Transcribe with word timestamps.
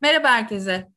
Merhaba 0.00 0.28
herkese. 0.28 0.88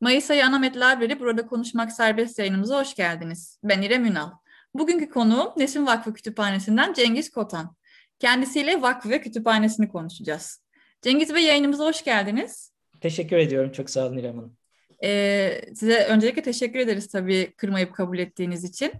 Mayıs 0.00 0.30
ayı 0.30 0.46
Anamet 0.46 0.76
Library 0.76 1.20
Burada 1.20 1.46
Konuşmak 1.46 1.92
Serbest 1.92 2.38
yayınımıza 2.38 2.80
hoş 2.80 2.94
geldiniz. 2.94 3.58
Ben 3.64 3.82
İrem 3.82 4.04
Ünal. 4.04 4.30
Bugünkü 4.74 5.08
konuğum 5.08 5.52
Nesin 5.56 5.86
Vakfı 5.86 6.14
Kütüphanesi'nden 6.14 6.92
Cengiz 6.92 7.30
Kotan. 7.30 7.76
Kendisiyle 8.18 8.82
vakfı 8.82 9.10
ve 9.10 9.20
kütüphanesini 9.20 9.88
konuşacağız. 9.88 10.62
Cengiz 11.02 11.34
Bey 11.34 11.44
yayınımıza 11.44 11.84
hoş 11.84 12.04
geldiniz. 12.04 12.72
Teşekkür 13.00 13.36
ediyorum. 13.36 13.72
Çok 13.72 13.90
sağ 13.90 14.06
olun 14.06 14.18
İrem 14.18 14.36
Hanım. 14.36 14.56
Ee, 15.04 15.60
size 15.74 16.04
öncelikle 16.04 16.42
teşekkür 16.42 16.78
ederiz 16.78 17.08
tabii 17.08 17.52
kırmayıp 17.56 17.94
kabul 17.94 18.18
ettiğiniz 18.18 18.64
için. 18.64 18.92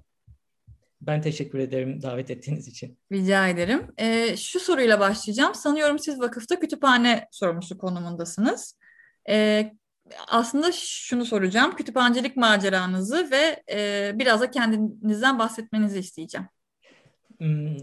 Ben 1.00 1.22
teşekkür 1.22 1.58
ederim 1.58 2.02
davet 2.02 2.30
ettiğiniz 2.30 2.68
için. 2.68 2.98
Rica 3.12 3.48
ederim. 3.48 3.92
Ee, 3.98 4.36
şu 4.36 4.60
soruyla 4.60 5.00
başlayacağım. 5.00 5.54
Sanıyorum 5.54 5.98
siz 5.98 6.20
vakıfta 6.20 6.60
kütüphane 6.60 7.28
sorumlusu 7.30 7.78
konumundasınız. 7.78 8.78
Ee, 9.28 9.72
aslında 10.28 10.72
şunu 10.72 11.24
soracağım. 11.24 11.76
Kütüphanecilik 11.76 12.36
maceranızı 12.36 13.30
ve 13.30 13.62
e, 13.72 14.12
biraz 14.14 14.40
da 14.40 14.50
kendinizden 14.50 15.38
bahsetmenizi 15.38 15.98
isteyeceğim. 15.98 16.46
Hmm, 17.38 17.76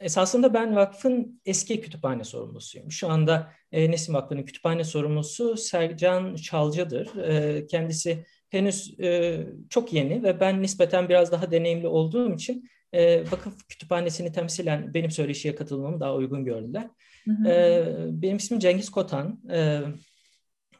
esasında 0.00 0.54
ben 0.54 0.76
vakfın 0.76 1.40
eski 1.46 1.80
kütüphane 1.80 2.24
sorumlusuyum. 2.24 2.90
Şu 2.90 3.10
anda 3.10 3.52
e, 3.72 3.90
Nesim 3.90 4.14
Vakfı'nın 4.14 4.42
kütüphane 4.42 4.84
sorumlusu 4.84 5.56
Sercan 5.56 6.34
Çalcı'dır. 6.34 7.16
E, 7.16 7.66
kendisi 7.66 8.24
henüz 8.48 9.00
e, 9.00 9.40
çok 9.70 9.92
yeni 9.92 10.22
ve 10.22 10.40
ben 10.40 10.62
nispeten 10.62 11.08
biraz 11.08 11.32
daha 11.32 11.50
deneyimli 11.50 11.88
olduğum 11.88 12.34
için 12.34 12.68
e, 12.92 13.20
vakıf 13.30 13.68
kütüphanesini 13.68 14.32
temsilen 14.32 14.94
benim 14.94 15.10
söyleşiye 15.10 15.54
katılmamı 15.54 16.00
daha 16.00 16.14
uygun 16.14 16.44
gördüler. 16.44 16.88
Hı 17.24 17.30
hı. 17.30 17.48
E, 17.48 17.84
benim 18.08 18.36
ismim 18.36 18.60
Cengiz 18.60 18.90
Kotan. 18.90 19.40
E, 19.52 19.80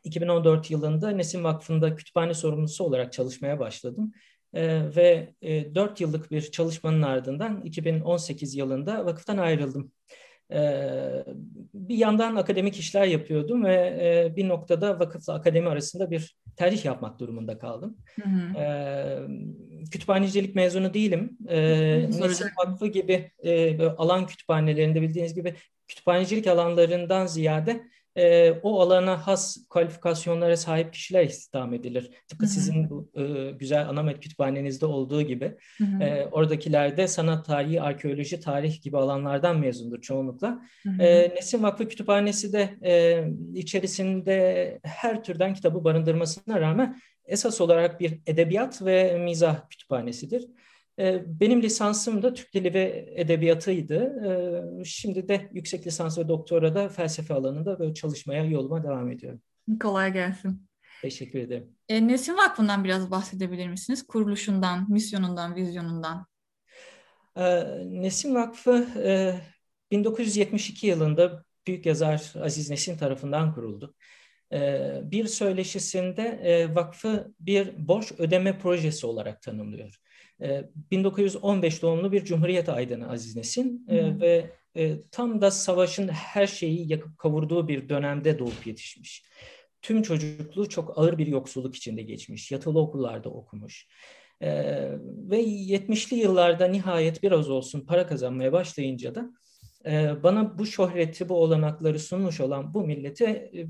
2014 0.06 0.70
yılında 0.70 1.10
Nesim 1.10 1.44
Vakfı'nda 1.44 1.96
kütüphane 1.96 2.34
sorumlusu 2.34 2.84
olarak 2.84 3.12
çalışmaya 3.12 3.58
başladım. 3.60 4.12
E, 4.54 4.96
ve 4.96 5.34
e, 5.42 5.74
4 5.74 6.00
yıllık 6.00 6.30
bir 6.30 6.50
çalışmanın 6.50 7.02
ardından 7.02 7.60
2018 7.64 8.54
yılında 8.54 9.06
vakıftan 9.06 9.38
ayrıldım. 9.38 9.92
E, 10.52 10.60
bir 11.74 11.96
yandan 11.96 12.36
akademik 12.36 12.76
işler 12.78 13.06
yapıyordum 13.06 13.64
ve 13.64 13.74
e, 13.74 14.36
bir 14.36 14.48
noktada 14.48 15.00
vakıfla 15.00 15.34
akademi 15.34 15.68
arasında 15.68 16.10
bir 16.10 16.36
tercih 16.56 16.84
yapmak 16.84 17.20
durumunda 17.20 17.58
kaldım. 17.58 17.96
Hı 18.22 18.28
hı. 18.28 18.58
E, 18.58 18.66
kütüphanecilik 19.92 20.54
mezunu 20.54 20.94
değilim. 20.94 21.38
E, 21.48 21.58
Nesim 22.20 22.48
Vakfı 22.58 22.86
gibi 22.86 23.30
e, 23.44 23.86
alan 23.86 24.26
kütüphanelerinde 24.26 25.02
bildiğiniz 25.02 25.34
gibi 25.34 25.54
kütüphanecilik 25.88 26.46
alanlarından 26.46 27.26
ziyade 27.26 27.82
e, 28.16 28.52
o 28.62 28.80
alana 28.80 29.26
has 29.26 29.56
kualifikasyonlara 29.70 30.56
sahip 30.56 30.92
kişiler 30.92 31.24
istihdam 31.24 31.74
edilir. 31.74 32.10
Tıpkı 32.28 32.46
sizin 32.46 32.90
bu 32.90 33.10
e, 33.14 33.50
güzel 33.50 33.88
Anamet 33.88 34.20
Kütüphanenizde 34.20 34.86
olduğu 34.86 35.22
gibi. 35.22 35.56
Hı 35.78 35.84
hı. 35.84 36.02
E, 36.02 36.26
oradakiler 36.26 36.96
de 36.96 37.08
sanat 37.08 37.46
tarihi, 37.46 37.82
arkeoloji, 37.82 38.40
tarih 38.40 38.82
gibi 38.82 38.98
alanlardan 38.98 39.58
mezundur 39.58 40.00
çoğunlukla. 40.00 40.62
Hı. 40.82 41.02
E, 41.02 41.34
Nesim 41.34 41.62
Vakfı 41.62 41.88
Kütüphanesi 41.88 42.52
de 42.52 42.76
e, 42.84 43.24
içerisinde 43.54 44.78
her 44.82 45.24
türden 45.24 45.54
kitabı 45.54 45.84
barındırmasına 45.84 46.60
rağmen 46.60 47.00
esas 47.24 47.60
olarak 47.60 48.00
bir 48.00 48.20
edebiyat 48.26 48.84
ve 48.84 49.18
mizah 49.18 49.68
kütüphanesidir. 49.70 50.46
Ee, 50.98 51.22
benim 51.40 51.62
lisansım 51.62 52.22
da 52.22 52.34
Türk 52.34 52.54
Dili 52.54 52.74
ve 52.74 53.12
Edebiyatıydı. 53.16 53.94
Ee, 54.26 54.84
şimdi 54.84 55.28
de 55.28 55.48
yüksek 55.52 55.86
lisans 55.86 56.18
ve 56.18 56.28
doktora 56.28 56.74
da 56.74 56.88
felsefe 56.88 57.34
alanında 57.34 57.78
böyle 57.78 57.94
çalışmaya 57.94 58.44
yoluma 58.44 58.82
devam 58.84 59.10
ediyorum. 59.10 59.40
Kolay 59.80 60.12
gelsin. 60.12 60.66
Teşekkür 61.02 61.38
ederim. 61.38 61.76
E, 61.88 62.08
Nesim 62.08 62.36
Vakfı'ndan 62.36 62.84
biraz 62.84 63.10
bahsedebilir 63.10 63.68
misiniz? 63.68 64.06
Kuruluşundan, 64.06 64.92
misyonundan, 64.92 65.56
vizyonundan. 65.56 66.26
E, 67.36 67.64
Nesim 67.84 68.34
Vakfı 68.34 68.86
e, 69.04 69.34
1972 69.90 70.86
yılında 70.86 71.44
büyük 71.66 71.86
yazar 71.86 72.32
Aziz 72.42 72.70
Nesin 72.70 72.96
tarafından 72.96 73.54
kuruldu. 73.54 73.94
E, 74.52 75.00
bir 75.04 75.26
söyleşisinde 75.26 76.22
e, 76.22 76.74
vakfı 76.74 77.34
bir 77.40 77.88
borç 77.88 78.12
ödeme 78.18 78.58
projesi 78.58 79.06
olarak 79.06 79.42
tanımlıyor. 79.42 79.98
1915 80.40 81.78
ee, 81.78 81.82
doğumlu 81.82 82.12
bir 82.12 82.24
Cumhuriyet 82.24 82.68
aydını 82.68 83.10
Aziz 83.10 83.36
Nesin 83.36 83.86
e, 83.88 84.20
ve 84.20 84.50
e, 84.76 85.02
tam 85.10 85.40
da 85.40 85.50
savaşın 85.50 86.08
her 86.08 86.46
şeyi 86.46 86.92
yakıp 86.92 87.18
kavurduğu 87.18 87.68
bir 87.68 87.88
dönemde 87.88 88.38
doğup 88.38 88.66
yetişmiş. 88.66 89.24
Tüm 89.82 90.02
çocukluğu 90.02 90.68
çok 90.68 90.98
ağır 90.98 91.18
bir 91.18 91.26
yoksulluk 91.26 91.76
içinde 91.76 92.02
geçmiş, 92.02 92.52
yatılı 92.52 92.78
okullarda 92.78 93.28
okumuş. 93.28 93.88
E, 94.40 94.50
ve 95.02 95.42
70'li 95.44 96.16
yıllarda 96.16 96.68
nihayet 96.68 97.22
biraz 97.22 97.50
olsun 97.50 97.80
para 97.80 98.06
kazanmaya 98.06 98.52
başlayınca 98.52 99.14
da 99.14 99.30
bana 100.22 100.58
bu 100.58 100.66
şöhreti, 100.66 101.28
bu 101.28 101.34
olanakları 101.34 101.98
sunmuş 101.98 102.40
olan 102.40 102.74
bu 102.74 102.86
millete 102.86 103.24
e, 103.24 103.66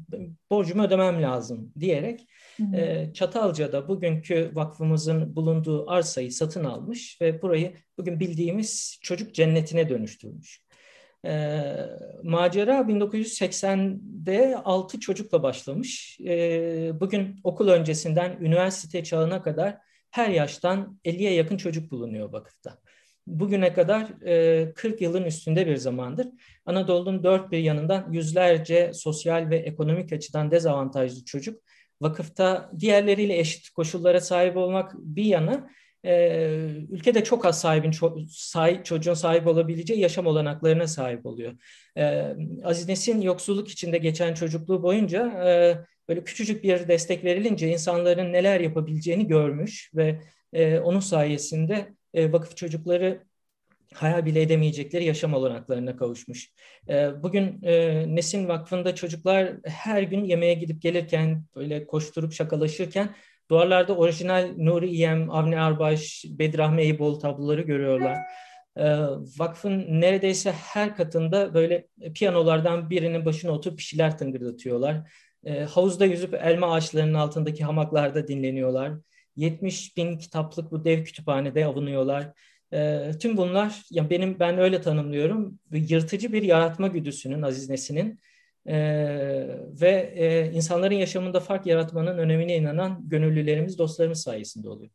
borcumu 0.51 0.83
ödemem 0.83 1.23
lazım 1.23 1.73
diyerek 1.81 2.27
e, 2.75 3.13
Çatalca'da 3.15 3.89
bugünkü 3.89 4.51
vakfımızın 4.55 5.37
bulunduğu 5.37 5.91
arsayı 5.91 6.33
satın 6.33 6.65
almış 6.65 7.21
ve 7.21 7.43
burayı 7.43 7.75
bugün 7.99 8.21
bildiğimiz 8.21 8.99
çocuk 9.03 9.35
cennetine 9.35 9.89
dönüştürmüş. 9.89 10.61
E, 11.27 11.63
macera 12.23 12.81
1980'de 12.81 14.57
6 14.57 15.01
çocukla 15.01 15.43
başlamış. 15.43 16.21
E, 16.21 16.91
bugün 17.01 17.41
okul 17.45 17.69
öncesinden 17.69 18.37
üniversite 18.41 19.05
çağına 19.05 19.43
kadar 19.43 19.79
her 20.11 20.29
yaştan 20.29 21.01
50'ye 21.05 21.33
yakın 21.33 21.57
çocuk 21.57 21.91
bulunuyor 21.91 22.33
vakıfta 22.33 22.79
bugüne 23.27 23.73
kadar 23.73 24.27
e, 24.27 24.73
40 24.75 25.01
yılın 25.01 25.25
üstünde 25.25 25.67
bir 25.67 25.77
zamandır 25.77 26.27
Anadolu'nun 26.67 27.25
dört 27.25 27.53
bir 27.53 27.59
yanından 27.59 28.13
yüzlerce 28.13 28.91
sosyal 28.95 29.51
ve 29.51 29.57
ekonomik 29.57 30.13
açıdan 30.13 30.51
dezavantajlı 30.51 31.25
çocuk 31.25 31.63
vakıfta 32.01 32.71
diğerleriyle 32.79 33.39
eşit 33.39 33.71
koşullara 33.71 34.21
sahip 34.21 34.57
olmak 34.57 34.95
bir 34.95 35.25
yana 35.25 35.71
ülkede 36.91 37.25
çok 37.25 37.47
az 37.47 37.61
sahibin 37.61 37.93
sahip, 38.29 38.85
çocuğun 38.85 39.15
sahip 39.15 39.47
olabileceği 39.47 40.01
yaşam 40.01 40.27
olanaklarına 40.27 40.87
sahip 40.87 41.27
oluyor. 41.27 41.53
Aziz 42.65 42.89
Nesin 42.89 43.21
yoksulluk 43.21 43.69
içinde 43.69 43.99
geçen 43.99 44.35
çocukluğu 44.35 44.83
boyunca 44.83 45.33
böyle 46.09 46.25
küçücük 46.25 46.65
bir 46.65 46.89
destek 46.89 47.25
verilince 47.25 47.69
insanların 47.69 48.33
neler 48.33 48.61
yapabileceğini 48.61 49.27
görmüş 49.27 49.91
ve 49.95 50.21
onun 50.85 51.01
sayesinde 51.01 51.95
e, 52.17 52.33
vakıf 52.33 52.57
çocukları 52.57 53.23
hayal 53.95 54.27
bile 54.27 54.43
edemeyecekleri 54.43 55.05
yaşam 55.05 55.35
olanaklarına 55.35 55.97
kavuşmuş. 55.97 56.53
E, 56.89 57.23
bugün 57.23 57.63
e, 57.63 58.05
Nesin 58.15 58.49
Vakfı'nda 58.49 58.95
çocuklar 58.95 59.53
her 59.65 60.03
gün 60.03 60.25
yemeğe 60.25 60.55
gidip 60.55 60.83
gelirken 60.83 61.45
böyle 61.57 61.87
koşturup 61.87 62.33
şakalaşırken 62.33 63.15
duvarlarda 63.51 63.97
orijinal 63.97 64.53
Nuri 64.57 64.89
İyem, 64.89 65.31
Avni 65.31 65.61
Arbaş, 65.61 66.25
Bedirahmi 66.29 66.83
Eyüboğlu 66.83 67.19
tabloları 67.19 67.63
görüyorlar. 67.63 68.19
Vakfın 69.39 70.01
neredeyse 70.01 70.53
her 70.53 70.97
katında 70.97 71.55
böyle 71.55 71.87
piyanolardan 72.15 72.91
birinin 72.91 73.25
başına 73.25 73.51
oturup 73.51 73.79
bir 73.79 73.83
şeyler 73.83 74.19
tıngırdatıyorlar. 74.19 75.11
Havuzda 75.75 76.05
yüzüp 76.07 76.35
elma 76.35 76.75
ağaçlarının 76.75 77.15
altındaki 77.15 77.65
hamaklarda 77.65 78.29
dinleniyorlar. 78.29 78.93
70 79.37 79.97
bin 79.97 80.19
kitaplık 80.19 80.71
bu 80.71 80.85
dev 80.85 81.05
kütüphanede 81.05 81.67
avunuyorlar. 81.67 82.33
E, 82.73 83.11
tüm 83.21 83.37
bunlar 83.37 83.83
yani 83.91 84.11
benim 84.11 84.39
ben 84.41 84.59
öyle 84.59 84.81
tanımlıyorum. 84.81 85.59
Yırtıcı 85.73 86.33
bir 86.33 86.43
yaratma 86.43 86.89
güdüsünün 86.89 87.43
Aziz 87.43 87.69
Nesin'in 87.69 88.21
e, 88.67 88.77
ve 89.81 90.13
e, 90.17 90.53
insanların 90.53 90.95
yaşamında 90.95 91.41
fark 91.41 91.67
yaratmanın 91.67 92.19
önemine 92.19 92.57
inanan 92.57 93.09
gönüllülerimiz, 93.09 93.79
dostlarımız 93.79 94.23
sayesinde 94.23 94.69
oluyor. 94.69 94.91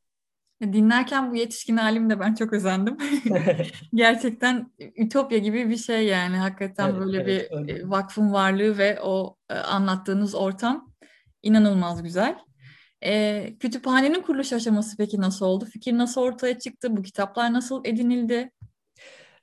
Dinlerken 0.62 1.31
bu 1.31 1.36
yetişkin 1.36 1.77
halimde 1.77 2.19
ben 2.19 2.36
çok 2.36 2.54
özendim. 2.54 2.98
Gerçekten 3.94 4.71
ütopya 4.98 5.38
gibi 5.38 5.69
bir 5.69 5.77
şey 5.77 6.06
yani. 6.06 6.38
Hakikaten 6.38 6.89
evet, 6.89 7.00
böyle 7.00 7.21
evet, 7.21 7.51
bir 7.51 7.57
öyle. 7.57 7.89
vakfın 7.89 8.33
varlığı 8.33 8.77
ve 8.77 9.01
o 9.01 9.38
anlattığınız 9.50 10.36
ortam 10.36 10.94
inanılmaz 11.44 12.04
güzel. 12.04 12.36
E, 13.06 13.45
kütüphanenin 13.59 14.21
kuruluş 14.21 14.53
aşaması 14.53 14.98
peki 14.98 15.21
nasıl 15.21 15.45
oldu? 15.45 15.65
Fikir 15.65 15.94
nasıl 15.98 16.21
ortaya 16.21 16.59
çıktı? 16.59 16.98
Bu 16.98 17.01
kitaplar 17.01 17.53
nasıl 17.53 17.86
edinildi? 17.86 18.51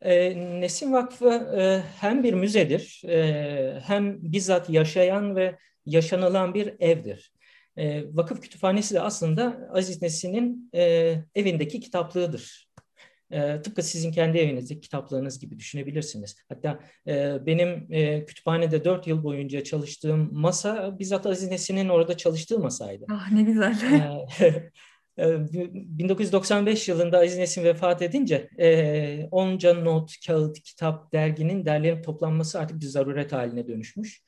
E, 0.03 0.37
Nesim 0.61 0.93
Vakfı 0.93 1.29
e, 1.29 1.83
hem 2.01 2.23
bir 2.23 2.35
müzedir, 2.35 3.03
e, 3.09 3.81
hem 3.85 4.33
bizzat 4.33 4.71
yaşayan 4.71 5.37
ve 5.37 5.59
yaşanılan 5.87 6.55
bir 6.55 6.75
evdir. 6.81 7.33
E, 7.77 8.05
vakıf 8.17 8.41
kütüphanesi 8.41 8.95
de 8.95 9.01
aslında 9.01 9.69
Aziz 9.73 10.03
Nesin'in 10.03 10.71
e, 10.75 11.15
evindeki 11.35 11.81
kitaplığıdır. 11.81 12.68
E, 13.31 13.63
tıpkı 13.63 13.83
sizin 13.83 14.13
kendi 14.13 14.39
evinizde 14.39 14.81
kitaplığınız 14.81 15.41
gibi 15.41 15.59
düşünebilirsiniz. 15.59 16.37
Hatta 16.49 16.81
e, 17.07 17.47
benim 17.47 17.87
e, 17.91 18.25
kütüphanede 18.25 18.85
dört 18.85 19.07
yıl 19.07 19.25
boyunca 19.25 19.65
çalıştığım 19.65 20.29
masa 20.33 20.99
bizzat 20.99 21.27
Aziz 21.27 21.71
orada 21.89 22.17
çalıştığı 22.17 22.59
masaydı. 22.59 23.05
Ah 23.11 23.33
ne 23.33 23.43
güzel. 23.43 23.77
1995 25.19 26.89
yılında 26.89 27.19
Aziz 27.19 27.39
Nesin 27.39 27.65
vefat 27.65 28.03
edince 28.03 28.49
onca 29.31 29.75
not, 29.75 30.13
kağıt, 30.27 30.63
kitap, 30.63 31.13
derginin 31.13 31.65
derlenip 31.65 32.05
toplanması 32.05 32.61
artık 32.61 32.81
bir 32.81 32.87
zaruret 32.87 33.33
haline 33.33 33.67
dönüşmüş. 33.67 34.23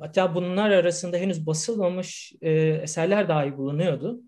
Hatta 0.00 0.34
bunlar 0.34 0.70
arasında 0.70 1.16
henüz 1.16 1.46
basılmamış 1.46 2.32
eserler 2.42 3.28
dahi 3.28 3.56
bulunuyordu. 3.56 4.20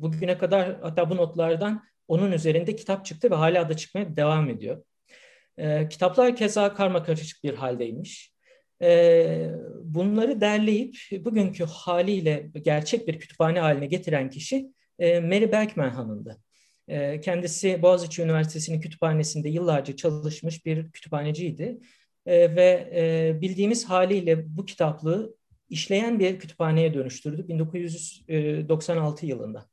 Bugüne 0.00 0.38
kadar 0.38 0.80
hatta 0.80 1.10
bu 1.10 1.16
notlardan 1.16 1.87
onun 2.08 2.32
üzerinde 2.32 2.76
kitap 2.76 3.06
çıktı 3.06 3.30
ve 3.30 3.34
hala 3.34 3.68
da 3.68 3.76
çıkmaya 3.76 4.16
devam 4.16 4.50
ediyor. 4.50 4.82
Kitaplar 5.90 6.36
keza 6.36 6.74
karma 6.74 7.02
karışık 7.02 7.44
bir 7.44 7.54
haldeymiş. 7.54 8.32
Bunları 9.82 10.40
derleyip 10.40 10.96
bugünkü 11.12 11.64
haliyle 11.64 12.50
gerçek 12.62 13.08
bir 13.08 13.18
kütüphane 13.18 13.60
haline 13.60 13.86
getiren 13.86 14.30
kişi 14.30 14.72
Mary 15.00 15.52
Berkman 15.52 15.90
Hanım'dı. 15.90 16.38
Kendisi 17.22 17.82
Boğaziçi 17.82 18.22
Üniversitesi'nin 18.22 18.80
kütüphanesinde 18.80 19.48
yıllarca 19.48 19.96
çalışmış 19.96 20.66
bir 20.66 20.90
kütüphaneciydi. 20.90 21.78
Ve 22.26 23.38
bildiğimiz 23.40 23.84
haliyle 23.84 24.56
bu 24.56 24.64
kitaplığı 24.64 25.36
işleyen 25.68 26.18
bir 26.18 26.38
kütüphaneye 26.38 26.94
dönüştürdü 26.94 27.48
1996 27.48 29.26
yılında. 29.26 29.68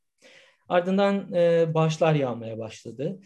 Ardından 0.69 1.31
bağışlar 1.73 2.15
yağmaya 2.15 2.59
başladı. 2.59 3.19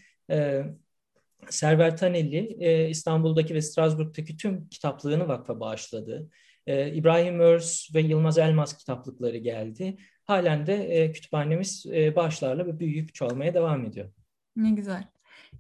Server 1.50 1.98
Tanelli 1.98 2.58
e, 2.60 2.90
İstanbul'daki 2.90 3.56
ve 3.56 3.62
Strasbourg'daki 3.62 4.38
tüm 4.38 4.70
kitaplığını 4.70 5.28
vakfa 5.28 5.60
bağışladı. 5.60 6.30
E, 6.68 6.92
İbrahim 6.94 7.40
Örs 7.40 7.96
ve 7.96 8.02
Yılmaz 8.02 8.38
Elmas 8.38 8.78
kitaplıkları 8.78 9.38
geldi. 9.38 9.98
Halen 10.26 10.68
de 10.68 10.74
e, 10.74 11.12
kütüphanemiz 11.12 11.86
e, 11.94 12.16
bağışlarla 12.16 12.66
ve 12.66 12.80
büyüyüp 12.80 13.14
çoğalmaya 13.14 13.54
devam 13.54 13.86
ediyor. 13.86 14.10
Ne 14.56 14.72
güzel. 14.72 15.04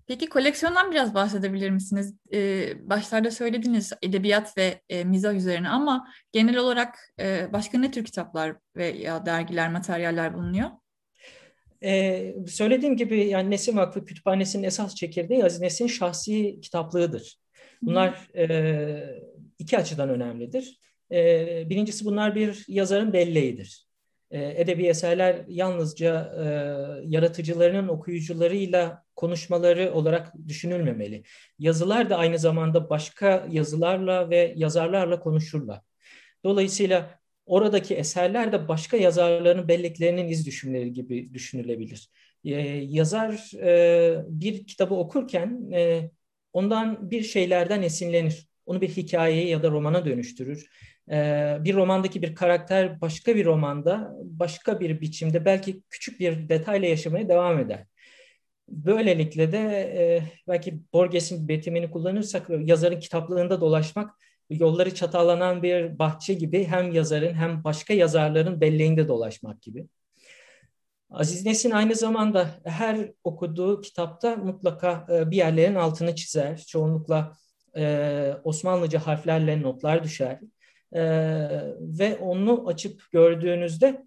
Peki 0.07 0.29
koleksiyondan 0.29 0.91
biraz 0.91 1.13
bahsedebilir 1.13 1.69
misiniz? 1.69 2.15
Ee, 2.33 2.89
başlarda 2.89 3.31
söylediniz 3.31 3.93
edebiyat 4.01 4.57
ve 4.57 4.81
e, 4.89 5.03
mizah 5.03 5.33
üzerine 5.33 5.69
ama 5.69 6.07
genel 6.31 6.57
olarak 6.57 6.99
e, 7.19 7.53
başka 7.53 7.77
ne 7.77 7.91
tür 7.91 8.05
kitaplar 8.05 8.55
veya 8.75 9.25
dergiler, 9.25 9.71
materyaller 9.71 10.33
bulunuyor? 10.33 10.69
Ee, 11.83 12.35
söylediğim 12.47 12.97
gibi 12.97 13.25
yani 13.25 13.51
Nesin 13.51 13.77
Vakfı 13.77 14.05
Kütüphanesi'nin 14.05 14.63
esas 14.63 14.95
çekirdeği 14.95 15.45
Aziz 15.45 15.61
Nesin 15.61 15.87
şahsi 15.87 16.61
kitaplığıdır. 16.61 17.39
Bunlar 17.81 18.29
e, 18.37 19.19
iki 19.59 19.77
açıdan 19.77 20.09
önemlidir. 20.09 20.79
E, 21.11 21.69
birincisi 21.69 22.05
bunlar 22.05 22.35
bir 22.35 22.65
yazarın 22.67 23.13
belleğidir. 23.13 23.87
E, 24.31 24.61
edebi 24.61 24.87
eserler 24.87 25.45
yalnızca 25.47 26.33
e, 26.37 26.45
yaratıcılarının 27.07 27.87
okuyucularıyla 27.87 29.03
konuşmaları 29.15 29.93
olarak 29.93 30.33
düşünülmemeli. 30.47 31.23
Yazılar 31.59 32.09
da 32.09 32.17
aynı 32.17 32.39
zamanda 32.39 32.89
başka 32.89 33.47
yazılarla 33.51 34.29
ve 34.29 34.53
yazarlarla 34.55 35.19
konuşurlar. 35.19 35.81
Dolayısıyla 36.43 37.18
oradaki 37.49 37.95
eserler 37.95 38.51
de 38.51 38.67
başka 38.67 38.97
yazarların 38.97 39.67
belleklerinin 39.67 40.27
iz 40.27 40.45
düşümleri 40.45 40.93
gibi 40.93 41.33
düşünülebilir. 41.33 42.09
Ee, 42.45 42.51
yazar 42.89 43.51
e, 43.63 44.23
bir 44.27 44.67
kitabı 44.67 44.95
okurken 44.95 45.71
e, 45.73 46.11
ondan 46.53 47.11
bir 47.11 47.23
şeylerden 47.23 47.81
esinlenir. 47.81 48.47
Onu 48.65 48.81
bir 48.81 48.89
hikayeye 48.89 49.47
ya 49.47 49.63
da 49.63 49.71
romana 49.71 50.05
dönüştürür. 50.05 50.69
Ee, 51.11 51.57
bir 51.59 51.75
romandaki 51.75 52.21
bir 52.21 52.35
karakter 52.35 53.01
başka 53.01 53.35
bir 53.35 53.45
romanda, 53.45 54.15
başka 54.23 54.79
bir 54.79 55.01
biçimde 55.01 55.45
belki 55.45 55.83
küçük 55.89 56.19
bir 56.19 56.49
detayla 56.49 56.87
yaşamaya 56.87 57.29
devam 57.29 57.59
eder. 57.59 57.85
Böylelikle 58.67 59.51
de 59.51 59.57
e, 59.97 60.23
belki 60.47 60.79
Borges'in 60.93 61.47
betimini 61.47 61.91
kullanırsak 61.91 62.47
yazarın 62.49 62.99
kitaplığında 62.99 63.61
dolaşmak 63.61 64.11
yolları 64.49 64.95
çatallanan 64.95 65.63
bir 65.63 65.99
bahçe 65.99 66.33
gibi 66.33 66.65
hem 66.65 66.91
yazarın 66.91 67.33
hem 67.33 67.63
başka 67.63 67.93
yazarların 67.93 68.61
belleğinde 68.61 69.07
dolaşmak 69.07 69.61
gibi. 69.61 69.87
Aziz 71.09 71.45
Nesin 71.45 71.71
aynı 71.71 71.95
zamanda 71.95 72.49
her 72.63 73.11
okuduğu 73.23 73.81
kitapta 73.81 74.35
mutlaka 74.35 75.07
e, 75.09 75.31
bir 75.31 75.37
yerlerin 75.37 75.75
altını 75.75 76.15
çizer. 76.15 76.57
Çoğunlukla 76.67 77.33
e, 77.77 78.33
Osmanlıca 78.43 78.99
harflerle 78.99 79.61
notlar 79.61 80.03
düşer. 80.03 80.39
E, 80.93 81.01
ve 81.79 82.17
onu 82.17 82.67
açıp 82.67 83.11
gördüğünüzde 83.11 84.05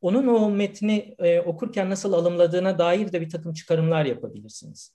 onun 0.00 0.26
o 0.26 0.50
metni 0.50 1.16
okurken 1.46 1.90
nasıl 1.90 2.12
alımladığına 2.12 2.78
dair 2.78 3.12
de 3.12 3.20
bir 3.20 3.30
takım 3.30 3.52
çıkarımlar 3.52 4.04
yapabilirsiniz 4.04 4.94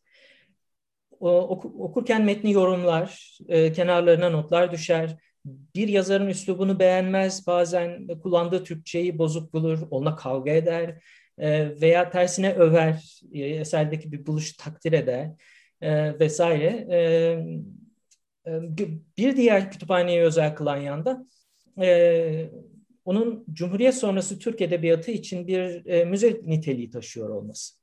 okurken 1.19 2.25
metni 2.25 2.51
yorumlar, 2.51 3.37
e, 3.47 3.73
kenarlarına 3.73 4.29
notlar 4.29 4.71
düşer. 4.71 5.17
Bir 5.45 5.87
yazarın 5.87 6.27
üslubunu 6.27 6.79
beğenmez, 6.79 7.47
bazen 7.47 8.07
kullandığı 8.07 8.63
Türkçeyi 8.63 9.17
bozuk 9.17 9.53
bulur, 9.53 9.87
onunla 9.91 10.15
kavga 10.15 10.51
eder 10.51 11.01
e, 11.37 11.81
veya 11.81 12.09
tersine 12.09 12.53
över, 12.53 13.21
e, 13.33 13.39
eserdeki 13.39 14.11
bir 14.11 14.25
buluş 14.25 14.53
takdir 14.53 14.93
eder 14.93 15.31
vesaire. 16.19 16.87
Bir 19.17 19.37
diğer 19.37 19.71
kütüphaneyi 19.71 20.21
özel 20.21 20.55
kılan 20.55 20.77
yanda 20.77 21.25
onun 23.05 23.45
Cumhuriyet 23.53 23.95
sonrası 23.95 24.39
Türk 24.39 24.61
Edebiyatı 24.61 25.11
için 25.11 25.47
bir 25.47 25.85
müze 26.05 26.41
niteliği 26.43 26.89
taşıyor 26.89 27.29
olması. 27.29 27.75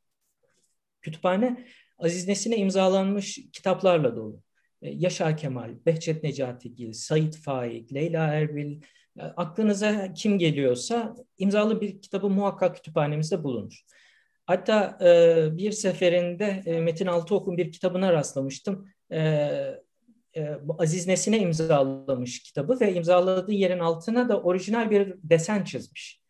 Kütüphane 1.03 1.67
Aziz 2.05 2.29
Nesin'e 2.29 2.57
imzalanmış 2.57 3.39
kitaplarla 3.53 4.17
dolu. 4.17 4.43
E, 4.83 4.91
Yaşar 4.91 5.37
Kemal, 5.37 5.75
Behçet 5.87 6.23
Necatigil, 6.23 6.93
Sait 6.93 7.37
Faik, 7.37 7.95
Leyla 7.95 8.27
Erbil, 8.27 8.81
e, 9.19 9.23
aklınıza 9.23 10.13
kim 10.13 10.39
geliyorsa 10.39 11.17
imzalı 11.39 11.81
bir 11.81 12.03
kitabı 12.03 12.29
muhakkak 12.29 12.77
kütüphanemizde 12.77 13.45
bulunur. 13.45 13.85
Hatta 14.47 14.99
e, 15.01 15.57
bir 15.57 15.73
seferinde 15.73 16.63
e, 16.67 16.81
Metin 16.81 17.07
Altıok'un 17.07 17.57
bir 17.57 17.73
kitabına 17.73 18.13
rastlamıştım. 18.13 18.89
Aziz 20.79 21.07
Nesin'e 21.07 21.39
imzalamış 21.39 22.43
kitabı 22.43 22.81
ve 22.81 22.95
imzaladığı 22.95 23.53
yerin 23.53 23.79
altına 23.79 24.29
da 24.29 24.43
orijinal 24.43 24.91
bir 24.91 25.15
desen 25.23 25.65
çizmiş. 25.65 26.24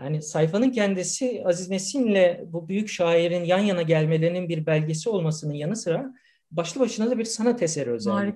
Yani 0.00 0.22
sayfanın 0.22 0.70
kendisi 0.70 1.42
Aziz 1.44 1.70
Nesin'le 1.70 2.52
bu 2.52 2.68
büyük 2.68 2.88
şairin 2.88 3.44
yan 3.44 3.58
yana 3.58 3.82
gelmelerinin 3.82 4.48
bir 4.48 4.66
belgesi 4.66 5.10
olmasının 5.10 5.54
yanı 5.54 5.76
sıra 5.76 6.14
başlı 6.50 6.80
başına 6.80 7.10
da 7.10 7.18
bir 7.18 7.24
sanat 7.24 7.62
eseri 7.62 7.90
özelliği 7.90 8.34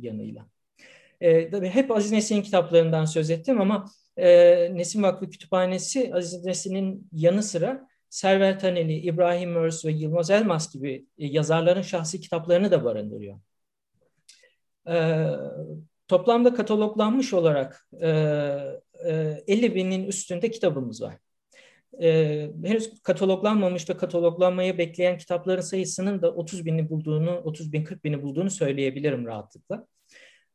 yanıyla. 0.00 0.46
Ee, 1.20 1.50
tabii 1.50 1.68
hep 1.68 1.90
Aziz 1.90 2.12
Nesin'in 2.12 2.42
kitaplarından 2.42 3.04
söz 3.04 3.30
ettim 3.30 3.60
ama 3.60 3.90
e, 4.16 4.28
Nesin 4.76 5.02
Vakfı 5.02 5.30
Kütüphanesi 5.30 6.14
Aziz 6.14 6.44
Nesin'in 6.44 7.08
yanı 7.12 7.42
sıra 7.42 7.88
Server 8.10 8.60
Taneli, 8.60 8.94
İbrahim 8.94 9.50
Mörs 9.50 9.84
ve 9.84 9.92
Yılmaz 9.92 10.30
Elmas 10.30 10.72
gibi 10.72 11.06
e, 11.18 11.26
yazarların 11.26 11.82
şahsi 11.82 12.20
kitaplarını 12.20 12.70
da 12.70 12.84
barındırıyor. 12.84 13.38
Ee, 14.88 15.26
toplamda 16.08 16.54
kataloglanmış 16.54 17.32
olarak 17.32 17.88
e, 18.02 18.08
50 19.04 19.66
e, 19.66 19.74
binin 19.74 20.04
üstünde 20.04 20.50
kitabımız 20.50 21.02
var. 21.02 21.16
E, 22.02 22.50
henüz 22.64 23.02
kataloglanmamış 23.02 23.90
ve 23.90 23.96
kataloglanmayı 23.96 24.78
bekleyen 24.78 25.18
kitapların 25.18 25.60
sayısının 25.60 26.22
da 26.22 26.34
30 26.34 26.64
bini 26.64 26.90
bulduğunu, 26.90 27.30
30 27.30 27.72
bin 27.72 27.84
40 27.84 28.04
bini 28.04 28.22
bulduğunu 28.22 28.50
söyleyebilirim 28.50 29.26
rahatlıkla. 29.26 29.86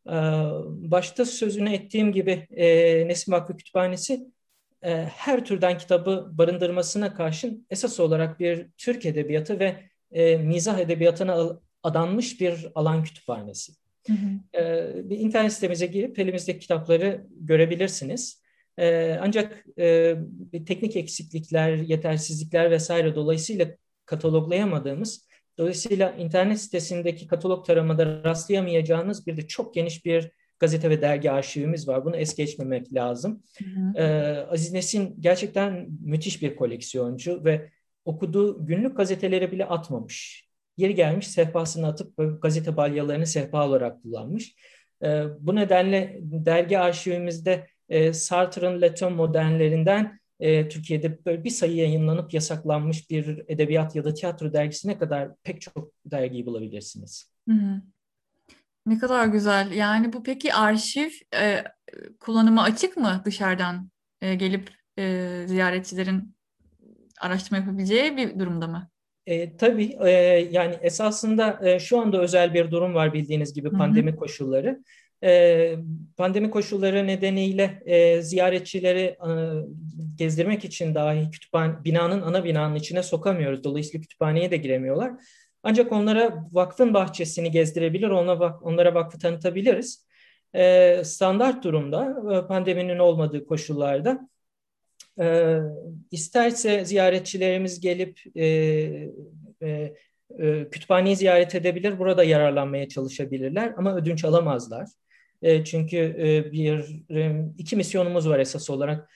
E, 0.07 0.13
başta 0.91 1.25
sözünü 1.25 1.73
ettiğim 1.73 2.11
gibi 2.11 2.47
e, 2.51 3.07
Nesim 3.07 3.33
Vakfı 3.33 3.57
Kütüphanesi 3.57 4.27
e, 4.83 4.89
her 5.03 5.45
türden 5.45 5.77
kitabı 5.77 6.29
barındırmasına 6.31 7.13
karşın 7.13 7.67
esas 7.69 7.99
olarak 7.99 8.39
bir 8.39 8.67
Türk 8.77 9.05
edebiyatı 9.05 9.59
ve 9.59 9.89
e, 10.11 10.37
mizah 10.37 10.79
edebiyatına 10.79 11.59
adanmış 11.83 12.41
bir 12.41 12.67
alan 12.75 13.03
kütüphanesi. 13.03 13.73
Hı 14.07 14.13
hı. 14.13 14.61
E, 14.63 15.09
bir 15.09 15.19
internet 15.19 15.53
sitemize 15.53 15.85
girip 15.85 16.19
elimizdeki 16.19 16.59
kitapları 16.59 17.27
görebilirsiniz. 17.39 18.43
E, 18.77 19.17
ancak 19.21 19.65
e, 19.79 20.15
teknik 20.67 20.95
eksiklikler, 20.95 21.75
yetersizlikler 21.75 22.71
vesaire 22.71 23.15
dolayısıyla 23.15 23.67
kataloglayamadığımız, 24.05 25.27
dolayısıyla 25.57 26.11
internet 26.11 26.61
sitesindeki 26.61 27.27
katalog 27.27 27.65
taramada 27.65 28.23
rastlayamayacağınız 28.23 29.27
bir 29.27 29.37
de 29.37 29.47
çok 29.47 29.73
geniş 29.73 30.05
bir 30.05 30.31
gazete 30.59 30.89
ve 30.89 31.01
dergi 31.01 31.31
arşivimiz 31.31 31.87
var. 31.87 32.05
Bunu 32.05 32.15
es 32.15 32.35
geçmemek 32.35 32.93
lazım. 32.93 33.43
Hı 33.57 33.65
hı. 33.65 33.97
Ee, 33.97 34.45
Aziz 34.49 34.73
Nesin 34.73 35.15
gerçekten 35.19 35.87
müthiş 36.01 36.41
bir 36.41 36.55
koleksiyoncu 36.55 37.43
ve 37.45 37.69
okuduğu 38.05 38.65
günlük 38.65 38.97
gazeteleri 38.97 39.51
bile 39.51 39.65
atmamış. 39.65 40.48
Yeri 40.79 40.95
gelmiş 40.95 41.27
sehpasını 41.27 41.87
atıp 41.87 42.41
gazete 42.41 42.77
balyalarını 42.77 43.25
sehpa 43.25 43.67
olarak 43.67 44.03
kullanmış. 44.03 44.55
E, 45.03 45.23
bu 45.39 45.55
nedenle 45.55 46.19
dergi 46.21 46.79
arşivimizde 46.79 47.67
e, 47.89 48.13
Sartre'ın 48.13 48.81
Leton 48.81 49.13
modernlerinden 49.13 50.19
e, 50.39 50.69
Türkiye'de 50.69 51.25
böyle 51.25 51.43
bir 51.43 51.49
sayı 51.49 51.75
yayınlanıp 51.75 52.33
yasaklanmış 52.33 53.09
bir 53.09 53.43
edebiyat 53.47 53.95
ya 53.95 54.03
da 54.03 54.13
tiyatro 54.13 54.53
dergisine 54.53 54.97
kadar 54.97 55.35
pek 55.43 55.61
çok 55.61 55.91
dergiyi 56.05 56.45
bulabilirsiniz. 56.45 57.31
Hı 57.49 57.55
hı. 57.55 57.81
Ne 58.85 58.97
kadar 58.97 59.27
güzel. 59.27 59.71
Yani 59.71 60.13
bu 60.13 60.23
peki 60.23 60.53
arşiv 60.53 61.09
e, 61.35 61.63
kullanıma 62.19 62.63
açık 62.63 62.97
mı 62.97 63.21
dışarıdan 63.25 63.91
e, 64.21 64.35
gelip 64.35 64.71
e, 64.99 65.43
ziyaretçilerin 65.47 66.35
araştırma 67.21 67.57
yapabileceği 67.57 68.17
bir 68.17 68.39
durumda 68.39 68.67
mı? 68.67 68.89
E, 69.25 69.57
tabii 69.57 69.97
e, 70.05 70.09
yani 70.51 70.75
esasında 70.81 71.59
e, 71.63 71.79
şu 71.79 71.99
anda 71.99 72.21
özel 72.21 72.53
bir 72.53 72.71
durum 72.71 72.93
var 72.93 73.13
bildiğiniz 73.13 73.53
gibi 73.53 73.69
pandemi 73.69 74.11
Hı-hı. 74.11 74.19
koşulları. 74.19 74.83
E, 75.23 75.75
pandemi 76.17 76.49
koşulları 76.49 77.07
nedeniyle 77.07 77.83
e, 77.85 78.21
ziyaretçileri 78.21 79.01
e, 79.01 79.29
gezdirmek 80.15 80.65
için 80.65 80.95
dahi 80.95 81.31
kütüphane 81.31 81.83
binanın 81.83 82.21
ana 82.21 82.43
binanın 82.43 82.75
içine 82.75 83.03
sokamıyoruz. 83.03 83.63
Dolayısıyla 83.63 84.01
kütüphaneye 84.01 84.51
de 84.51 84.57
giremiyorlar. 84.57 85.11
Ancak 85.63 85.91
onlara 85.91 86.45
vakfın 86.51 86.93
bahçesini 86.93 87.51
gezdirebilir, 87.51 88.09
ona 88.09 88.59
onlara 88.61 88.93
vakfı 88.93 89.19
tanıtabiliriz. 89.19 90.07
E, 90.55 91.01
standart 91.03 91.63
durumda 91.63 92.23
e, 92.33 92.47
pandeminin 92.47 92.99
olmadığı 92.99 93.45
koşullarda 93.45 94.29
e, 95.21 95.59
isterse 96.11 96.85
ziyaretçilerimiz 96.85 97.79
gelip 97.79 98.19
e, 98.35 98.45
e, 99.61 99.93
e, 100.39 100.69
kütüphaneyi 100.71 101.15
ziyaret 101.15 101.55
edebilir, 101.55 101.99
burada 101.99 102.23
yararlanmaya 102.23 102.87
çalışabilirler 102.87 103.73
ama 103.77 103.95
ödünç 103.95 104.25
alamazlar. 104.25 104.87
E, 105.41 105.63
çünkü 105.63 105.97
e, 105.97 106.51
bir 106.51 106.85
iki 107.57 107.75
misyonumuz 107.75 108.29
var 108.29 108.39
esas 108.39 108.69
olarak. 108.69 109.09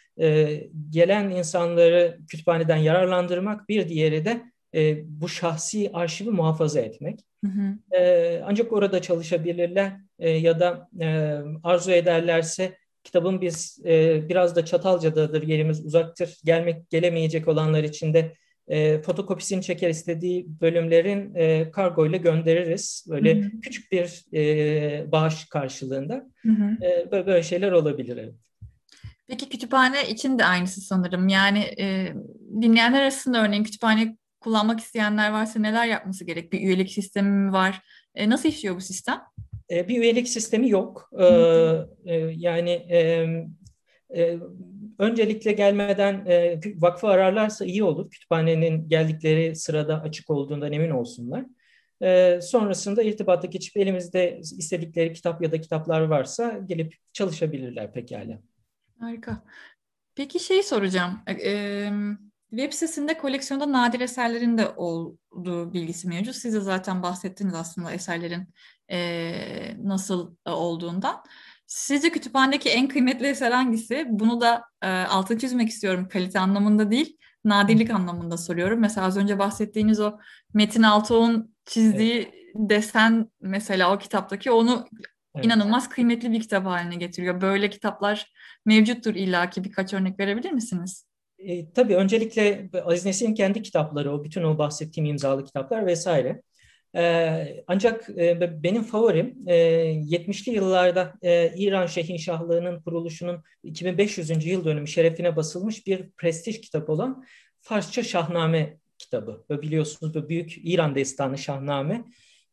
Gelen 0.90 1.30
insanları 1.30 2.20
kütüphaneden 2.30 2.78
yararlandırmak, 2.78 3.70
bir 3.70 3.90
diğeri 3.90 4.26
de 4.26 4.42
bu 5.06 5.30
şahsi 5.30 5.90
arşivi 5.94 6.30
muhafaza 6.30 6.80
etmek. 6.80 7.20
Hı 7.46 7.52
hı. 7.52 7.78
Ancak 8.46 8.74
orada 8.74 9.02
çalışabilirler 9.02 9.94
ya 10.20 10.60
da 10.60 10.90
arzu 11.64 11.92
ederlerse 11.92 12.78
kitabın 13.04 13.42
biz 13.42 13.80
e, 13.86 14.22
biraz 14.30 14.56
da 14.56 14.66
Çatalca'dadır, 14.66 15.44
yerimiz 15.44 15.86
uzaktır. 15.86 16.38
Gelmek 16.44 16.90
gelemeyecek 16.90 17.48
olanlar 17.48 17.84
için 17.84 18.14
de 18.14 18.34
e, 18.68 19.02
fotokopisini 19.02 19.62
çeker 19.62 19.90
istediği 19.90 20.46
bölümlerin 20.62 21.36
e, 21.36 21.72
kargo 21.72 22.08
ile 22.08 22.18
göndeririz. 22.18 23.06
Böyle 23.10 23.42
hı 23.42 23.46
hı. 23.46 23.60
küçük 23.62 23.92
bir 23.92 24.26
e, 24.34 25.12
bağış 25.12 25.46
karşılığında. 25.46 26.26
Hı 26.42 26.50
hı. 26.50 26.86
E, 26.86 27.12
böyle, 27.12 27.26
böyle 27.26 27.44
şeyler 27.44 27.72
olabilir. 27.72 28.18
Evet. 28.18 28.36
Peki 29.28 29.50
kütüphane 29.50 30.10
için 30.10 30.40
de 30.40 30.46
aynısı 30.46 30.82
sanırım. 30.82 31.28
Yani 31.28 31.60
e, 31.60 32.14
dinleyenler 32.62 33.02
arasında 33.02 33.44
örneğin 33.44 33.64
kütüphane 33.64 34.18
kullanmak 34.40 34.80
isteyenler 34.80 35.32
varsa 35.32 35.60
neler 35.60 35.88
yapması 35.88 36.26
gerek? 36.26 36.54
Bir 36.54 36.60
üyelik 36.60 36.92
sistemi 36.92 37.30
mi 37.30 37.52
var? 37.52 37.82
E, 38.16 38.30
nasıl 38.30 38.50
işliyor 38.50 38.76
bu 38.76 38.82
sistem? 38.82 39.22
E, 39.72 39.88
bir 39.88 40.02
üyelik 40.02 40.30
sistemi 40.30 40.70
yok. 40.70 41.10
E, 41.20 41.26
e, 42.06 42.16
yani 42.36 42.70
e, 42.70 43.28
e, 44.18 44.40
öncelikle 45.00 45.52
gelmeden 45.52 46.26
e, 46.26 46.60
vakfı 46.76 47.08
ararlarsa 47.08 47.66
iyi 47.66 47.84
olur. 47.84 48.10
Kütüphanenin 48.10 48.90
geldikleri 48.90 49.56
sırada 49.56 50.02
açık 50.02 50.30
olduğundan 50.30 50.74
emin 50.74 50.90
olsunlar. 50.90 51.46
E, 52.02 52.40
sonrasında 52.42 53.04
irtibata 53.04 53.48
geçip 53.48 53.78
elimizde 53.78 54.40
istedikleri 54.40 55.14
kitap 55.14 55.42
ya 55.42 55.52
da 55.52 55.62
kitaplar 55.62 56.02
varsa 56.02 56.60
gelip 56.66 56.96
çalışabilirler 57.14 57.94
pekala. 57.94 58.40
Harika. 59.00 59.44
Peki 60.16 60.40
şey 60.40 60.64
soracağım. 60.64 61.20
E, 61.28 61.90
Web 62.50 62.74
sitesinde 62.74 63.18
koleksiyonda 63.18 63.72
nadir 63.72 64.00
eserlerin 64.00 64.58
de 64.58 64.68
olduğu 64.68 65.74
bilgisi 65.74 66.08
mevcut. 66.08 66.36
Siz 66.36 66.54
de 66.54 66.60
zaten 66.60 67.04
bahsettiniz 67.04 67.54
aslında 67.54 67.92
eserlerin 67.92 68.48
e, 68.92 69.78
nasıl 69.84 70.36
olduğundan. 70.46 71.24
Sizce 71.68 72.10
kütüphanedeki 72.10 72.70
en 72.70 72.88
kıymetli 72.88 73.28
eser 73.28 73.52
hangisi? 73.52 74.06
Bunu 74.10 74.42
da 74.42 74.64
e, 74.82 74.88
altını 74.88 75.40
çizmek 75.40 75.70
istiyorum 75.70 76.08
kalite 76.12 76.40
anlamında 76.40 76.92
değil, 76.92 77.18
nadirlik 77.46 77.90
anlamında 77.90 78.38
soruyorum. 78.38 78.80
Mesela 78.80 79.08
az 79.08 79.18
önce 79.18 79.40
bahsettiğiniz 79.40 80.00
o 80.00 80.18
Metin 80.54 80.84
Altıok'un 80.84 81.56
çizdiği 81.66 82.14
evet. 82.14 82.34
desen 82.56 83.32
mesela 83.42 83.96
o 83.96 83.98
kitaptaki 83.98 84.52
onu 84.52 84.88
evet. 85.36 85.46
inanılmaz 85.46 85.90
kıymetli 85.90 86.32
bir 86.32 86.42
kitap 86.42 86.66
haline 86.66 86.96
getiriyor. 86.96 87.42
Böyle 87.42 87.70
kitaplar 87.70 88.32
mevcuttur 88.66 89.16
illaki 89.16 89.64
birkaç 89.64 89.94
örnek 89.94 90.20
verebilir 90.20 90.52
misiniz? 90.52 91.08
E, 91.40 91.72
tabii 91.72 91.96
öncelikle 91.96 92.70
Aziz 92.86 93.06
Nesin'in 93.06 93.34
kendi 93.34 93.62
kitapları, 93.62 94.12
o 94.12 94.24
bütün 94.24 94.44
o 94.44 94.58
bahsettiğim 94.58 95.10
imzalı 95.10 95.46
kitaplar 95.46 95.86
vesaire. 95.86 96.42
E, 96.96 97.64
ancak 97.68 98.10
e, 98.10 98.64
benim 98.64 98.84
favorim 98.84 99.38
e, 99.48 99.56
70'li 99.94 100.52
yıllarda 100.52 101.14
e, 101.22 101.54
İran 101.58 101.86
Şehinşahlığı'nın 101.86 102.82
kuruluşunun 102.82 103.44
2500. 103.64 104.46
yıl 104.46 104.66
dönümü 104.66 104.88
şerefine 104.88 105.36
basılmış 105.36 105.88
bir 105.88 106.10
prestij 106.12 106.62
kitap 106.62 106.90
olan 106.90 107.26
Farsça 107.62 108.04
Şahname 108.04 108.78
kitabı. 108.98 109.46
Ve 109.50 109.62
biliyorsunuz 109.62 110.16
bu 110.16 110.30
büyük 110.30 110.58
İran 110.64 110.96
destanı 110.96 111.38
Şahname. 111.38 112.04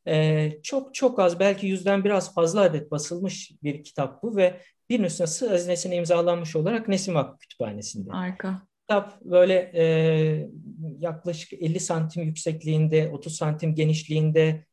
E, 0.07 0.53
çok 0.63 0.95
çok 0.95 1.19
az 1.19 1.41
belki 1.41 1.67
yüzden 1.67 2.05
biraz 2.05 2.35
fazla 2.35 2.61
adet 2.61 2.91
basılmış 2.91 3.53
bir 3.63 3.85
kitap 3.85 4.23
bu 4.23 4.37
ve 4.37 4.61
bir 4.91 5.03
nüshası 5.03 5.51
Aziz 5.53 5.67
Nesin'e 5.67 5.97
imzalanmış 5.97 6.57
olarak 6.57 6.89
Nesim 6.89 7.15
Vakfı 7.15 7.39
Kütüphanesi'nde. 7.39 8.11
Harika 8.11 8.70
kitap 8.91 9.25
böyle 9.25 9.73
e, 9.75 9.85
yaklaşık 10.99 11.53
50 11.53 11.81
santim 11.81 12.23
yüksekliğinde, 12.23 13.11
30 13.13 13.37
santim 13.37 13.75
genişliğinde, 13.75 14.65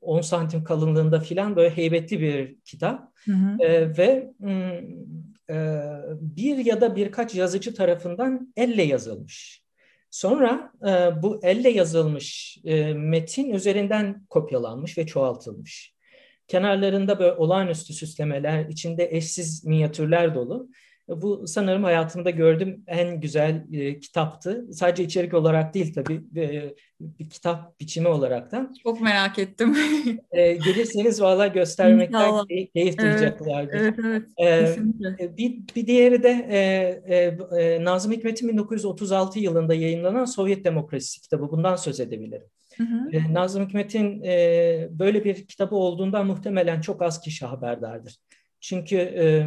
10 0.00 0.20
santim 0.20 0.64
kalınlığında 0.64 1.20
filan 1.20 1.56
böyle 1.56 1.76
heybetli 1.76 2.20
bir 2.20 2.56
kitap. 2.64 3.12
Hı 3.24 3.32
hı. 3.32 3.64
E, 3.64 3.98
ve 3.98 4.30
e, 5.50 5.56
bir 6.20 6.64
ya 6.64 6.80
da 6.80 6.96
birkaç 6.96 7.34
yazıcı 7.34 7.74
tarafından 7.74 8.52
elle 8.56 8.82
yazılmış. 8.82 9.62
Sonra 10.10 10.72
e, 10.82 11.22
bu 11.22 11.40
elle 11.42 11.70
yazılmış 11.70 12.58
e, 12.64 12.94
metin 12.94 13.50
üzerinden 13.50 14.26
kopyalanmış 14.30 14.98
ve 14.98 15.06
çoğaltılmış. 15.06 15.94
Kenarlarında 16.48 17.18
böyle 17.18 17.32
olağanüstü 17.32 17.92
süslemeler, 17.92 18.64
içinde 18.64 19.08
eşsiz 19.10 19.64
minyatürler 19.64 20.34
dolu. 20.34 20.68
Bu 21.08 21.46
sanırım 21.46 21.84
hayatımda 21.84 22.30
gördüğüm 22.30 22.84
en 22.86 23.20
güzel 23.20 23.64
e, 23.72 24.00
kitaptı. 24.00 24.66
Sadece 24.72 25.04
içerik 25.04 25.34
olarak 25.34 25.74
değil 25.74 25.94
tabii 25.94 26.22
e, 26.36 26.74
bir 27.00 27.30
kitap 27.30 27.80
biçimi 27.80 28.08
olarak 28.08 28.52
da. 28.52 28.70
Çok 28.82 29.00
merak 29.00 29.38
ettim. 29.38 29.76
e, 30.30 30.52
gelirseniz 30.52 31.22
valla 31.22 31.46
göstermekten 31.46 32.46
key, 32.46 32.70
keyif 32.70 32.98
duyacaklardır. 32.98 33.80
Evet, 33.80 33.94
evet, 34.04 34.22
evet. 34.38 35.20
E, 35.20 35.36
bir, 35.36 35.58
bir 35.76 35.86
diğeri 35.86 36.22
de 36.22 36.46
e, 36.50 36.58
e, 37.14 37.38
e, 37.60 37.84
Nazım 37.84 38.12
Hikmet'in 38.12 38.48
1936 38.48 39.38
yılında 39.38 39.74
yayınlanan 39.74 40.24
Sovyet 40.24 40.64
Demokrasisi 40.64 41.20
kitabı. 41.20 41.50
Bundan 41.50 41.76
söz 41.76 42.00
edebilirim. 42.00 42.46
Hı 42.76 42.82
hı. 42.82 43.10
E, 43.12 43.34
Nazım 43.34 43.66
Hikmet'in 43.66 44.22
e, 44.22 44.88
böyle 44.90 45.24
bir 45.24 45.46
kitabı 45.46 45.76
olduğundan 45.76 46.26
muhtemelen 46.26 46.80
çok 46.80 47.02
az 47.02 47.20
kişi 47.20 47.46
haberdardır. 47.46 48.16
Çünkü 48.60 48.96
e, 48.96 49.46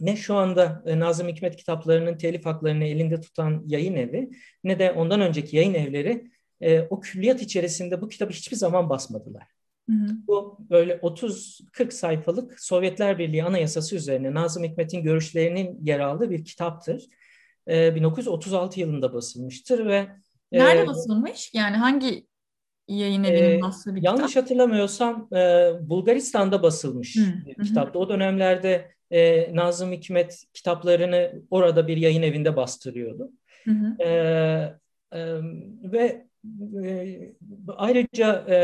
ne 0.00 0.16
şu 0.16 0.34
anda 0.34 0.82
e, 0.86 1.00
Nazım 1.00 1.28
Hikmet 1.28 1.56
kitaplarının 1.56 2.16
telif 2.16 2.46
haklarını 2.46 2.84
elinde 2.84 3.20
tutan 3.20 3.62
yayın 3.66 3.96
evi 3.96 4.30
ne 4.64 4.78
de 4.78 4.92
ondan 4.92 5.20
önceki 5.20 5.56
yayın 5.56 5.74
evleri 5.74 6.30
e, 6.60 6.80
o 6.80 7.00
külliyat 7.00 7.42
içerisinde 7.42 8.00
bu 8.00 8.08
kitabı 8.08 8.32
hiçbir 8.32 8.56
zaman 8.56 8.90
basmadılar. 8.90 9.46
Hı 9.90 9.92
hı. 9.92 10.08
Bu 10.26 10.58
böyle 10.70 10.94
30-40 10.94 11.90
sayfalık 11.90 12.60
Sovyetler 12.60 13.18
Birliği 13.18 13.44
Anayasası 13.44 13.96
üzerine 13.96 14.34
Nazım 14.34 14.64
Hikmet'in 14.64 15.02
görüşlerinin 15.02 15.78
yer 15.84 16.00
aldığı 16.00 16.30
bir 16.30 16.44
kitaptır. 16.44 17.04
E, 17.68 17.94
1936 17.94 18.80
yılında 18.80 19.12
basılmıştır 19.12 19.86
ve 19.86 20.06
e, 20.52 20.58
Nerede 20.58 20.82
e, 20.82 20.86
basılmış? 20.86 21.50
Yani 21.54 21.76
hangi 21.76 22.26
yayın 22.88 23.24
evinin 23.24 23.62
bastığı 23.62 23.94
bir 23.94 24.02
yanlış 24.02 24.20
kitap? 24.20 24.34
Yanlış 24.34 24.36
hatırlamıyorsam 24.36 25.28
e, 25.32 25.72
Bulgaristan'da 25.80 26.62
basılmış 26.62 27.16
hı, 27.16 27.46
bir 27.46 27.76
hı. 27.76 27.98
O 27.98 28.08
dönemlerde 28.08 28.90
e, 29.10 29.50
Nazım 29.56 29.92
Hikmet 29.92 30.44
kitaplarını 30.54 31.42
orada 31.50 31.88
bir 31.88 31.96
yayın 31.96 32.22
evinde 32.22 32.56
bastırıyordu. 32.56 33.30
Hı 33.64 33.70
hı. 33.70 34.02
E, 34.02 34.08
e, 35.12 35.40
ve 35.82 36.26
e, 36.84 37.34
ayrıca 37.76 38.44
e, 38.48 38.56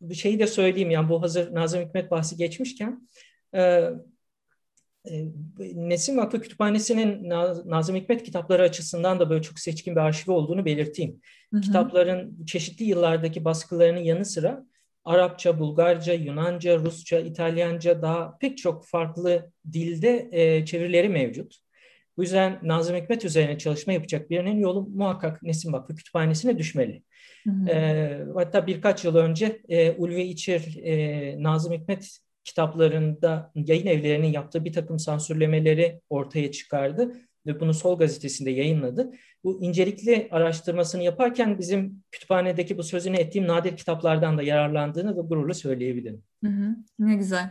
bir 0.00 0.14
şeyi 0.14 0.38
de 0.38 0.46
söyleyeyim 0.46 0.90
yani 0.90 1.08
bu 1.08 1.22
hazır 1.22 1.54
Nazım 1.54 1.80
Hikmet 1.80 2.10
bahsi 2.10 2.36
geçmişken 2.36 3.08
e, 3.54 3.90
e, 5.04 5.24
Nesin 5.74 6.16
Vakfı 6.16 6.40
Kütüphanesi'nin 6.40 7.30
Nazım 7.70 7.96
Hikmet 7.96 8.22
kitapları 8.22 8.62
açısından 8.62 9.20
da 9.20 9.30
böyle 9.30 9.42
çok 9.42 9.58
seçkin 9.58 9.96
bir 9.96 10.00
arşivi 10.00 10.30
olduğunu 10.30 10.64
belirteyim. 10.64 11.20
Hı 11.52 11.56
hı. 11.56 11.60
Kitapların 11.60 12.44
çeşitli 12.44 12.84
yıllardaki 12.84 13.44
baskılarının 13.44 14.00
yanı 14.00 14.24
sıra 14.24 14.66
Arapça, 15.04 15.58
Bulgarca, 15.58 16.12
Yunanca, 16.12 16.78
Rusça, 16.78 17.18
İtalyanca 17.18 18.02
daha 18.02 18.38
pek 18.38 18.58
çok 18.58 18.86
farklı 18.86 19.52
dilde 19.72 20.28
e, 20.32 20.64
çevirileri 20.64 21.08
mevcut. 21.08 21.56
Bu 22.16 22.22
yüzden 22.22 22.58
Nazım 22.62 22.96
Hikmet 22.96 23.24
üzerine 23.24 23.58
çalışma 23.58 23.92
yapacak 23.92 24.30
birinin 24.30 24.58
yolu 24.58 24.88
muhakkak 24.88 25.42
Nesin 25.42 25.72
Vakfı 25.72 25.94
Kütüphanesi'ne 25.94 26.58
düşmeli. 26.58 27.02
Hı 27.44 27.50
hı. 27.50 27.68
E, 27.68 28.24
hatta 28.34 28.66
birkaç 28.66 29.04
yıl 29.04 29.16
önce 29.16 29.62
e, 29.68 29.90
Ulvi 29.90 30.22
İçir 30.22 30.76
e, 30.82 31.42
Nazım 31.42 31.72
Hikmet 31.72 32.18
kitaplarında 32.48 33.52
yayın 33.54 33.86
evlerinin 33.86 34.32
yaptığı 34.32 34.64
bir 34.64 34.72
takım 34.72 34.98
sansürlemeleri 34.98 36.00
ortaya 36.10 36.52
çıkardı 36.52 37.12
ve 37.46 37.60
bunu 37.60 37.74
Sol 37.74 37.98
gazetesinde 37.98 38.50
yayınladı. 38.50 39.12
Bu 39.44 39.62
incelikli 39.62 40.28
araştırmasını 40.30 41.02
yaparken 41.02 41.58
bizim 41.58 42.04
kütüphanedeki 42.12 42.78
bu 42.78 42.82
sözünü 42.82 43.16
ettiğim 43.16 43.46
nadir 43.46 43.76
kitaplardan 43.76 44.38
da 44.38 44.42
yararlandığını 44.42 45.16
ve 45.16 45.20
gururla 45.20 45.54
söyleyebilirim. 45.54 46.22
Hı 46.44 46.50
hı, 46.50 46.76
ne 46.98 47.14
güzel. 47.14 47.50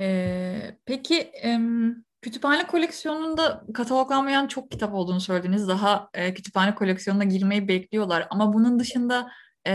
Ee, 0.00 0.76
peki 0.86 1.18
em, 1.20 2.04
kütüphane 2.22 2.66
koleksiyonunda 2.66 3.64
kataloglanmayan 3.74 4.46
çok 4.46 4.70
kitap 4.70 4.94
olduğunu 4.94 5.20
söylediniz. 5.20 5.68
Daha 5.68 6.08
e, 6.14 6.34
kütüphane 6.34 6.74
koleksiyonuna 6.74 7.24
girmeyi 7.24 7.68
bekliyorlar. 7.68 8.26
Ama 8.30 8.52
bunun 8.52 8.78
dışında 8.78 9.30
e, 9.66 9.72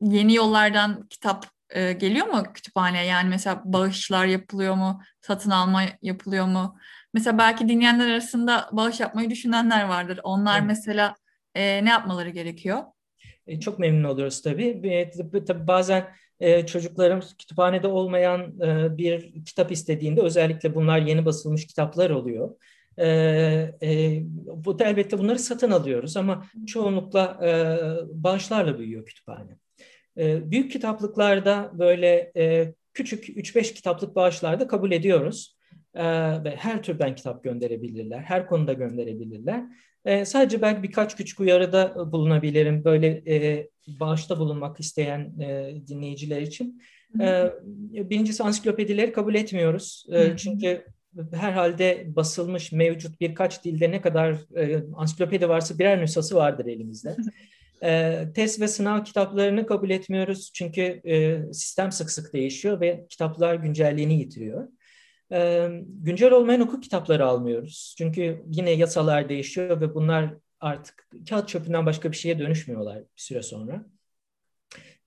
yeni 0.00 0.34
yollardan 0.34 1.06
kitap 1.10 1.46
e, 1.72 1.92
geliyor 1.92 2.26
mu 2.26 2.42
kütüphaneye? 2.54 3.04
Yani 3.04 3.28
mesela 3.28 3.62
bağışlar 3.64 4.26
yapılıyor 4.26 4.74
mu? 4.74 5.02
Satın 5.20 5.50
alma 5.50 5.82
yapılıyor 6.02 6.46
mu? 6.46 6.76
Mesela 7.14 7.38
belki 7.38 7.68
dinleyenler 7.68 8.08
arasında 8.08 8.68
bağış 8.72 9.00
yapmayı 9.00 9.30
düşünenler 9.30 9.84
vardır. 9.84 10.20
Onlar 10.22 10.58
evet. 10.58 10.66
mesela 10.68 11.14
e, 11.54 11.84
ne 11.84 11.88
yapmaları 11.88 12.30
gerekiyor? 12.30 12.82
E, 13.46 13.60
çok 13.60 13.78
memnun 13.78 14.30
tabii. 14.44 14.80
E, 14.84 15.10
tabii 15.44 15.66
bazen 15.66 16.08
e, 16.40 16.66
çocuklarımız 16.66 17.36
kütüphanede 17.36 17.86
olmayan 17.86 18.60
bir 18.98 19.44
kitap 19.44 19.72
istediğinde 19.72 20.20
özellikle 20.20 20.74
bunlar 20.74 20.98
yeni 20.98 21.24
basılmış 21.24 21.66
kitaplar 21.66 22.10
oluyor. 22.10 22.54
E, 22.98 23.06
e, 23.82 24.20
bu 24.64 24.76
elbette 24.80 25.18
bunları 25.18 25.38
satın 25.38 25.70
alıyoruz 25.70 26.16
ama 26.16 26.46
çoğunlukla 26.66 27.38
e, 27.42 27.52
bağışlarla 28.24 28.78
büyüyor 28.78 29.06
kütüphane. 29.06 29.61
E, 30.18 30.50
büyük 30.50 30.72
kitaplıklarda 30.72 31.70
böyle 31.78 32.32
e, 32.36 32.74
küçük 32.94 33.28
3-5 33.28 33.74
kitaplık 33.74 34.16
bağışlarda 34.16 34.66
kabul 34.66 34.92
ediyoruz. 34.92 35.56
E, 35.94 36.04
ve 36.44 36.56
her 36.56 36.82
türden 36.82 37.14
kitap 37.14 37.44
gönderebilirler, 37.44 38.18
her 38.18 38.46
konuda 38.46 38.72
gönderebilirler. 38.72 39.64
E, 40.04 40.24
sadece 40.24 40.62
belki 40.62 40.82
birkaç 40.82 41.16
küçük 41.16 41.40
uyarıda 41.40 42.12
bulunabilirim 42.12 42.84
böyle 42.84 43.22
e, 43.26 43.68
bağışta 44.00 44.38
bulunmak 44.38 44.80
isteyen 44.80 45.40
e, 45.40 45.74
dinleyiciler 45.88 46.42
için. 46.42 46.82
E, 47.20 47.50
birincisi 47.92 48.42
ansiklopedileri 48.42 49.12
kabul 49.12 49.34
etmiyoruz. 49.34 50.06
E, 50.12 50.36
çünkü 50.36 50.84
herhalde 51.32 52.16
basılmış 52.16 52.72
mevcut 52.72 53.20
birkaç 53.20 53.64
dilde 53.64 53.90
ne 53.90 54.00
kadar 54.00 54.36
e, 54.56 54.82
ansiklopedi 54.96 55.48
varsa 55.48 55.78
birer 55.78 56.00
nüshası 56.00 56.36
vardır 56.36 56.66
elimizde. 56.66 57.16
E, 57.84 58.22
test 58.34 58.60
ve 58.60 58.68
sınav 58.68 59.04
kitaplarını 59.04 59.66
kabul 59.66 59.90
etmiyoruz 59.90 60.50
çünkü 60.54 60.82
e, 61.04 61.42
sistem 61.52 61.92
sık 61.92 62.10
sık 62.10 62.32
değişiyor 62.32 62.80
ve 62.80 63.06
kitaplar 63.08 63.54
güncelliğini 63.54 64.18
yitiriyor. 64.18 64.68
E, 65.32 65.68
güncel 65.86 66.32
olmayan 66.32 66.60
hukuk 66.60 66.82
kitapları 66.82 67.26
almıyoruz. 67.26 67.94
Çünkü 67.98 68.42
yine 68.46 68.70
yasalar 68.70 69.28
değişiyor 69.28 69.80
ve 69.80 69.94
bunlar 69.94 70.34
artık 70.60 71.08
kağıt 71.28 71.48
çöpünden 71.48 71.86
başka 71.86 72.12
bir 72.12 72.16
şeye 72.16 72.38
dönüşmüyorlar 72.38 72.98
bir 72.98 73.22
süre 73.22 73.42
sonra. 73.42 73.86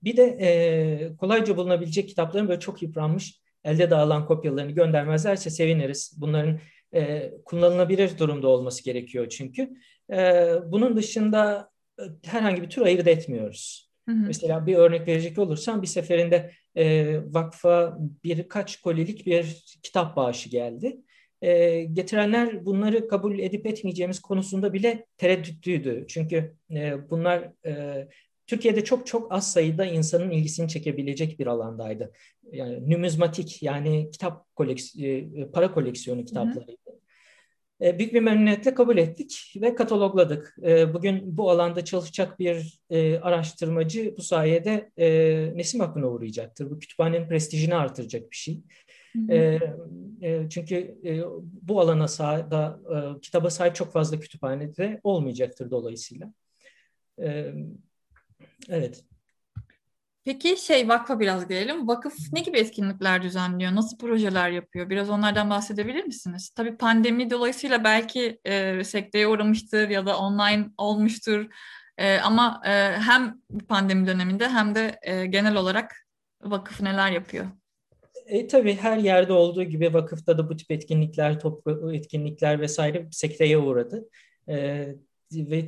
Bir 0.02 0.16
de 0.16 0.38
e, 0.40 1.16
kolayca 1.16 1.56
bulunabilecek 1.56 2.08
kitapların 2.08 2.48
böyle 2.48 2.60
çok 2.60 2.82
yıpranmış, 2.82 3.40
elde 3.64 3.90
dağılan 3.90 4.26
kopyalarını 4.26 4.72
göndermezlerse 4.72 5.50
seviniriz. 5.50 6.14
Bunların 6.20 6.58
e, 6.94 7.32
kullanılabilir 7.44 8.18
durumda 8.18 8.48
olması 8.48 8.84
gerekiyor 8.84 9.28
çünkü. 9.28 9.70
E, 10.12 10.52
bunun 10.66 10.96
dışında 10.96 11.70
herhangi 12.24 12.62
bir 12.62 12.70
tür 12.70 12.82
ayırt 12.82 13.06
etmiyoruz. 13.06 13.90
Hı 14.08 14.12
hı. 14.12 14.26
Mesela 14.26 14.66
bir 14.66 14.76
örnek 14.76 15.08
verecek 15.08 15.38
olursam 15.38 15.82
bir 15.82 15.86
seferinde 15.86 16.50
e, 16.76 17.16
vakfa 17.34 17.98
birkaç 18.24 18.80
kolilik 18.80 19.26
bir 19.26 19.64
kitap 19.82 20.16
bağışı 20.16 20.48
geldi. 20.48 21.00
E, 21.42 21.84
getirenler 21.84 22.66
bunları 22.66 23.08
kabul 23.08 23.38
edip 23.38 23.66
etmeyeceğimiz 23.66 24.20
konusunda 24.20 24.72
bile 24.72 25.06
tereddütlüydü. 25.16 26.04
Çünkü 26.08 26.54
e, 26.70 27.10
bunlar 27.10 27.52
e, 27.66 28.08
Türkiye'de 28.46 28.84
çok 28.84 29.06
çok 29.06 29.32
az 29.32 29.52
sayıda 29.52 29.84
insanın 29.84 30.30
ilgisini 30.30 30.68
çekebilecek 30.68 31.38
bir 31.38 31.46
alandaydı. 31.46 32.12
Yani 32.52 32.90
numizmatik 32.90 33.62
yani 33.62 34.10
kitap 34.10 34.54
koleksiyonu, 34.56 35.52
para 35.52 35.72
koleksiyonu 35.72 36.24
kitaplarıydı. 36.24 36.72
E, 36.72 36.85
büyük 37.80 38.14
bir 38.14 38.20
memnuniyetle 38.20 38.74
kabul 38.74 38.96
ettik 38.96 39.54
ve 39.56 39.74
katalogladık. 39.74 40.56
E, 40.62 40.94
bugün 40.94 41.36
bu 41.36 41.50
alanda 41.50 41.84
çalışacak 41.84 42.38
bir 42.38 42.80
e, 42.90 43.18
araştırmacı 43.18 44.14
bu 44.16 44.22
sayede 44.22 44.90
Nesim 45.56 45.80
Akın'a 45.80 46.06
uğrayacaktır. 46.06 46.70
Bu 46.70 46.78
kütüphanenin 46.78 47.28
prestijini 47.28 47.74
artıracak 47.74 48.30
bir 48.30 48.36
şey. 48.36 48.60
Çünkü 50.50 50.98
bu 51.62 51.80
alana 51.80 52.08
da 52.50 52.80
kitaba 53.22 53.50
sahip 53.50 53.74
çok 53.74 53.92
fazla 53.92 54.20
kütüphanede 54.20 55.00
olmayacaktır 55.02 55.70
dolayısıyla. 55.70 56.32
Evet. 58.68 59.04
Peki 60.26 60.56
şey 60.56 60.88
vakfa 60.88 61.20
biraz 61.20 61.48
gelelim. 61.48 61.88
Vakıf 61.88 62.14
ne 62.32 62.40
gibi 62.40 62.58
etkinlikler 62.58 63.22
düzenliyor? 63.22 63.74
Nasıl 63.74 63.98
projeler 63.98 64.50
yapıyor? 64.50 64.90
Biraz 64.90 65.10
onlardan 65.10 65.50
bahsedebilir 65.50 66.04
misiniz? 66.04 66.50
Tabii 66.56 66.76
pandemi 66.76 67.30
dolayısıyla 67.30 67.84
belki 67.84 68.40
e, 68.44 68.84
sekteye 68.84 69.28
uğramıştır 69.28 69.88
ya 69.88 70.06
da 70.06 70.18
online 70.18 70.66
olmuştur. 70.78 71.46
E, 71.98 72.18
ama 72.18 72.62
e, 72.66 72.70
hem 72.98 73.40
pandemi 73.68 74.06
döneminde 74.06 74.48
hem 74.48 74.74
de 74.74 74.98
e, 75.02 75.26
genel 75.26 75.56
olarak 75.56 76.06
vakıf 76.42 76.80
neler 76.80 77.10
yapıyor? 77.10 77.46
E, 78.26 78.46
tabii 78.46 78.74
her 78.74 78.96
yerde 78.96 79.32
olduğu 79.32 79.62
gibi 79.62 79.94
vakıfta 79.94 80.38
da 80.38 80.50
bu 80.50 80.56
tip 80.56 80.70
etkinlikler, 80.70 81.40
toplu 81.40 81.94
etkinlikler 81.94 82.60
vesaire 82.60 83.08
sekteye 83.10 83.58
uğradı. 83.58 84.08
E, 84.48 84.86
ve 85.32 85.66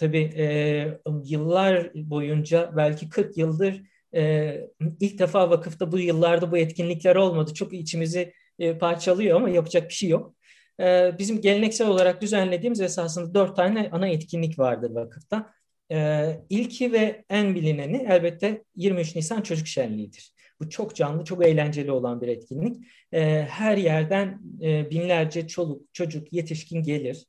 tabii 0.00 0.32
e, 0.36 0.98
yıllar 1.24 1.90
boyunca 1.94 2.72
belki 2.76 3.08
40 3.08 3.36
yıldır 3.38 3.82
e, 4.14 4.54
ilk 5.00 5.18
defa 5.18 5.50
vakıfta 5.50 5.92
bu 5.92 5.98
yıllarda 5.98 6.52
bu 6.52 6.58
etkinlikler 6.58 7.16
olmadı. 7.16 7.54
Çok 7.54 7.72
içimizi 7.72 8.32
e, 8.58 8.78
parçalıyor 8.78 9.36
ama 9.36 9.50
yapacak 9.50 9.88
bir 9.88 9.94
şey 9.94 10.08
yok. 10.08 10.34
E, 10.80 11.12
bizim 11.18 11.40
geleneksel 11.40 11.88
olarak 11.88 12.22
düzenlediğimiz 12.22 12.80
esasında 12.80 13.34
dört 13.34 13.56
tane 13.56 13.88
ana 13.92 14.08
etkinlik 14.08 14.58
vardır 14.58 14.90
vakıfta. 14.90 15.52
E, 15.92 16.40
ilki 16.50 16.92
ve 16.92 17.24
en 17.30 17.54
bilineni 17.54 18.06
elbette 18.10 18.64
23 18.76 19.16
Nisan 19.16 19.42
Çocuk 19.42 19.66
Şenliği'dir. 19.66 20.32
Bu 20.60 20.70
çok 20.70 20.96
canlı, 20.96 21.24
çok 21.24 21.46
eğlenceli 21.46 21.92
olan 21.92 22.20
bir 22.20 22.28
etkinlik. 22.28 22.76
E, 23.12 23.46
her 23.50 23.76
yerden 23.76 24.40
e, 24.62 24.90
binlerce 24.90 25.46
çoluk, 25.48 25.94
çocuk, 25.94 26.32
yetişkin 26.32 26.82
gelir. 26.82 27.26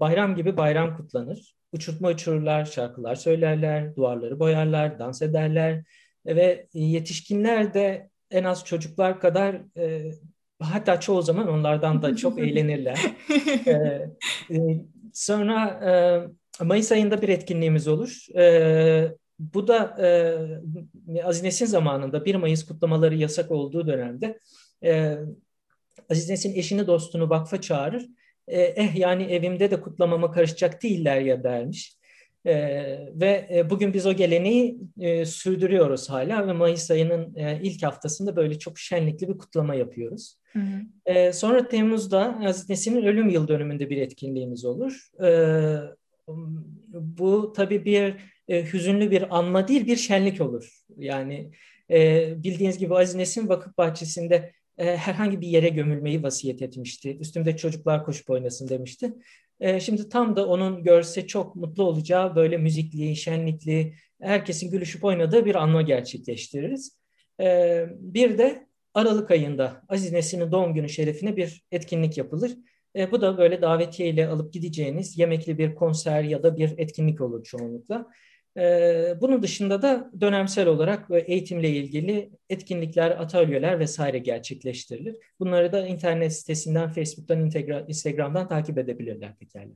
Bayram 0.00 0.34
gibi 0.34 0.56
bayram 0.56 0.96
kutlanır 0.96 1.57
uçurtma 1.72 2.08
uçururlar, 2.08 2.64
şarkılar 2.64 3.14
söylerler, 3.14 3.96
duvarları 3.96 4.38
boyarlar, 4.38 4.98
dans 4.98 5.22
ederler 5.22 5.84
ve 6.26 6.66
yetişkinler 6.72 7.74
de 7.74 8.10
en 8.30 8.44
az 8.44 8.64
çocuklar 8.64 9.20
kadar 9.20 9.60
e, 9.76 10.10
hatta 10.60 11.00
çoğu 11.00 11.22
zaman 11.22 11.48
onlardan 11.48 12.02
da 12.02 12.16
çok 12.16 12.38
eğlenirler. 12.42 12.98
e, 13.66 13.72
e, 14.50 14.58
sonra 15.12 15.66
e, 16.60 16.64
Mayıs 16.64 16.92
ayında 16.92 17.22
bir 17.22 17.28
etkinliğimiz 17.28 17.88
olur. 17.88 18.26
E, 18.36 19.14
bu 19.38 19.68
da 19.68 19.96
e, 21.16 21.22
Aziz 21.22 21.42
Nesin 21.42 21.66
zamanında 21.66 22.24
1 22.24 22.34
Mayıs 22.34 22.66
kutlamaları 22.66 23.14
yasak 23.14 23.50
olduğu 23.50 23.86
dönemde 23.86 24.38
e, 24.84 25.18
Aziz 26.10 26.30
Nesin 26.30 26.54
eşini 26.54 26.86
dostunu 26.86 27.30
vakfa 27.30 27.60
çağırır 27.60 28.08
e, 28.48 28.60
eh 28.62 28.96
yani 28.96 29.22
evimde 29.22 29.70
de 29.70 29.80
kutlamama 29.80 30.30
karışacak 30.30 30.82
değiller 30.82 31.20
ya 31.20 31.44
dermiş. 31.44 31.98
E, 32.46 32.54
ve 33.14 33.48
e, 33.54 33.70
bugün 33.70 33.94
biz 33.94 34.06
o 34.06 34.12
geleneği 34.12 34.78
e, 35.00 35.24
sürdürüyoruz 35.24 36.10
hala 36.10 36.46
ve 36.48 36.52
Mayıs 36.52 36.90
ayının 36.90 37.36
e, 37.36 37.60
ilk 37.62 37.82
haftasında 37.82 38.36
böyle 38.36 38.58
çok 38.58 38.78
şenlikli 38.78 39.28
bir 39.28 39.38
kutlama 39.38 39.74
yapıyoruz. 39.74 40.38
Hı 40.52 40.58
hı. 40.58 40.80
E, 41.06 41.32
sonra 41.32 41.68
Temmuz'da 41.68 42.38
Aziz 42.44 42.68
Nesin'in 42.68 43.02
ölüm 43.02 43.28
yıl 43.28 43.48
dönümünde 43.48 43.90
bir 43.90 43.96
etkinliğimiz 43.96 44.64
olur. 44.64 45.08
E, 45.24 45.30
bu 46.92 47.52
tabii 47.56 47.84
bir 47.84 48.14
e, 48.48 48.72
hüzünlü 48.72 49.10
bir 49.10 49.38
anma 49.38 49.68
değil 49.68 49.86
bir 49.86 49.96
şenlik 49.96 50.40
olur. 50.40 50.82
Yani 50.98 51.50
e, 51.90 52.34
bildiğiniz 52.42 52.78
gibi 52.78 52.94
Aziz 52.94 53.14
Nesin 53.14 53.48
Vakıf 53.48 53.78
Bahçesi'nde 53.78 54.52
e, 54.78 54.96
herhangi 54.96 55.40
bir 55.40 55.48
yere 55.48 55.68
gömülmeyi 55.68 56.22
vasiyet 56.22 56.62
etmişti. 56.62 57.18
Üstümde 57.20 57.56
çocuklar 57.56 58.04
koşup 58.04 58.30
oynasın 58.30 58.68
demişti. 58.68 59.12
E, 59.60 59.80
şimdi 59.80 60.08
tam 60.08 60.36
da 60.36 60.46
onun 60.48 60.82
görse 60.82 61.26
çok 61.26 61.56
mutlu 61.56 61.84
olacağı 61.84 62.36
böyle 62.36 62.56
müzikli, 62.56 63.16
şenlikli, 63.16 63.94
herkesin 64.20 64.70
gülüşüp 64.70 65.04
oynadığı 65.04 65.44
bir 65.44 65.54
anma 65.54 65.82
gerçekleştiririz. 65.82 66.98
E, 67.40 67.86
bir 67.90 68.38
de 68.38 68.68
Aralık 68.94 69.30
ayında 69.30 69.82
Aziz 69.88 70.12
Nesin'in 70.12 70.52
doğum 70.52 70.74
günü 70.74 70.88
şerefine 70.88 71.36
bir 71.36 71.62
etkinlik 71.72 72.18
yapılır. 72.18 72.56
E, 72.96 73.10
bu 73.10 73.20
da 73.20 73.38
böyle 73.38 73.62
davetiye 73.62 74.08
ile 74.08 74.28
alıp 74.28 74.52
gideceğiniz 74.52 75.18
yemekli 75.18 75.58
bir 75.58 75.74
konser 75.74 76.22
ya 76.22 76.42
da 76.42 76.56
bir 76.56 76.78
etkinlik 76.78 77.20
olur 77.20 77.44
çoğunlukla. 77.44 78.06
E, 78.58 79.14
bunun 79.20 79.42
dışında 79.42 79.82
da 79.82 80.10
dönemsel 80.20 80.66
olarak 80.66 81.06
eğitimle 81.10 81.70
ilgili 81.70 82.30
etkinlikler, 82.48 83.10
atölyeler 83.10 83.78
vesaire 83.78 84.18
gerçekleştirilir. 84.18 85.16
Bunları 85.40 85.72
da 85.72 85.86
internet 85.86 86.32
sitesinden, 86.36 86.88
Facebook'tan, 86.88 87.50
Instagram'dan 87.88 88.48
takip 88.48 88.78
edebilirler 88.78 89.36
pekala. 89.36 89.72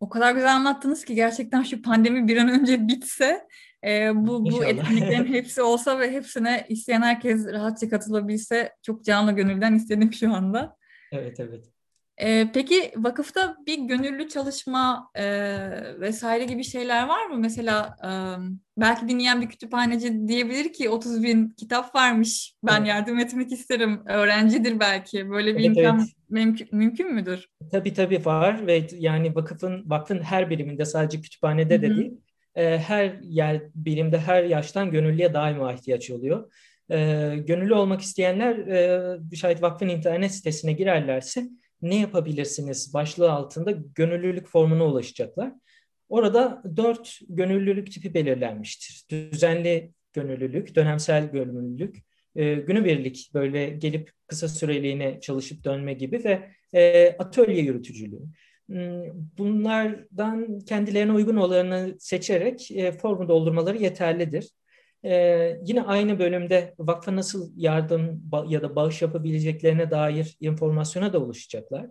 O 0.00 0.08
kadar 0.08 0.32
güzel 0.32 0.54
anlattınız 0.54 1.04
ki 1.04 1.14
gerçekten 1.14 1.62
şu 1.62 1.82
pandemi 1.82 2.28
bir 2.28 2.36
an 2.36 2.48
önce 2.48 2.88
bitse 2.88 3.46
e, 3.84 4.10
bu, 4.14 4.50
bu 4.50 4.64
etkinliklerin 4.64 5.24
hepsi 5.32 5.62
olsa 5.62 5.98
ve 5.98 6.10
hepsine 6.10 6.66
isteyen 6.68 7.02
herkes 7.02 7.46
rahatça 7.46 7.88
katılabilse 7.88 8.72
çok 8.82 9.04
canlı 9.04 9.32
gönülden 9.32 9.74
istedim 9.74 10.12
şu 10.12 10.34
anda. 10.34 10.76
Evet 11.12 11.40
evet. 11.40 11.75
E, 12.18 12.48
peki 12.54 12.92
vakıfta 12.96 13.56
bir 13.66 13.78
gönüllü 13.78 14.28
çalışma 14.28 15.10
e, 15.14 15.24
vesaire 16.00 16.44
gibi 16.44 16.64
şeyler 16.64 17.08
var 17.08 17.26
mı? 17.26 17.38
Mesela 17.38 17.96
e, 18.04 18.10
belki 18.80 19.08
dinleyen 19.08 19.40
bir 19.42 19.48
kütüphaneci 19.48 20.28
diyebilir 20.28 20.72
ki 20.72 20.90
30 20.90 21.22
bin 21.22 21.48
kitap 21.48 21.94
varmış 21.94 22.54
ben 22.62 22.78
evet. 22.78 22.88
yardım 22.88 23.18
etmek 23.18 23.52
isterim. 23.52 24.02
Öğrencidir 24.06 24.80
belki. 24.80 25.30
Böyle 25.30 25.56
bir 25.56 25.64
evet, 25.64 25.76
imkan 25.76 25.98
evet. 25.98 26.08
Mümkün, 26.28 26.68
mümkün 26.72 27.14
müdür? 27.14 27.48
Tabii 27.72 27.94
tabii 27.94 28.24
var 28.24 28.66
ve 28.66 28.86
yani 28.92 29.34
vakıfın 29.34 29.90
vakfın 29.90 30.20
her 30.22 30.50
biriminde 30.50 30.84
sadece 30.84 31.20
kütüphanede 31.20 31.74
Hı-hı. 31.74 31.82
de 31.82 31.96
değil 31.96 32.12
e, 32.56 32.78
her 32.78 33.18
yer 33.22 33.62
birimde 33.74 34.18
her 34.18 34.44
yaştan 34.44 34.90
gönüllüye 34.90 35.34
daima 35.34 35.72
ihtiyaç 35.72 36.10
oluyor. 36.10 36.52
E, 36.90 36.96
gönüllü 37.46 37.74
olmak 37.74 38.00
isteyenler 38.00 38.56
e, 38.56 39.36
şayet 39.36 39.62
vakfın 39.62 39.88
internet 39.88 40.32
sitesine 40.32 40.72
girerlerse 40.72 41.48
ne 41.90 41.96
yapabilirsiniz 42.00 42.94
başlığı 42.94 43.32
altında 43.32 43.70
gönüllülük 43.94 44.48
formuna 44.48 44.86
ulaşacaklar. 44.86 45.52
Orada 46.08 46.62
dört 46.76 47.20
gönüllülük 47.28 47.92
tipi 47.92 48.14
belirlenmiştir. 48.14 49.04
Düzenli 49.10 49.92
gönüllülük, 50.12 50.74
dönemsel 50.74 51.30
gönüllülük, 51.30 51.96
e, 52.36 52.54
günübirlik 52.54 53.30
böyle 53.34 53.68
gelip 53.68 54.10
kısa 54.26 54.48
süreliğine 54.48 55.20
çalışıp 55.20 55.64
dönme 55.64 55.94
gibi 55.94 56.24
ve 56.24 56.50
e, 56.74 57.08
atölye 57.18 57.62
yürütücülüğü. 57.62 58.20
Hmm, 58.66 59.02
bunlardan 59.38 60.58
kendilerine 60.60 61.12
uygun 61.12 61.36
olanı 61.36 61.96
seçerek 61.98 62.70
e, 62.70 62.92
formu 62.92 63.28
doldurmaları 63.28 63.76
yeterlidir. 63.76 64.50
Ee, 65.06 65.60
yine 65.64 65.82
aynı 65.82 66.18
bölümde 66.18 66.74
vakfa 66.78 67.16
nasıl 67.16 67.52
yardım 67.56 68.22
ya 68.48 68.62
da 68.62 68.76
bağış 68.76 69.02
yapabileceklerine 69.02 69.90
dair 69.90 70.36
informasyona 70.40 71.12
da 71.12 71.18
ulaşacaklar. 71.18 71.86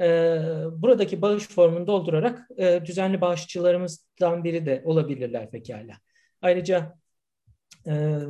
Ee, 0.00 0.40
buradaki 0.70 1.22
bağış 1.22 1.48
formunu 1.48 1.86
doldurarak 1.86 2.48
e, 2.56 2.86
düzenli 2.86 3.20
bağışçılarımızdan 3.20 4.44
biri 4.44 4.66
de 4.66 4.82
olabilirler 4.84 5.50
pekala. 5.50 5.92
Ayrıca 6.42 6.94
e, 7.86 8.20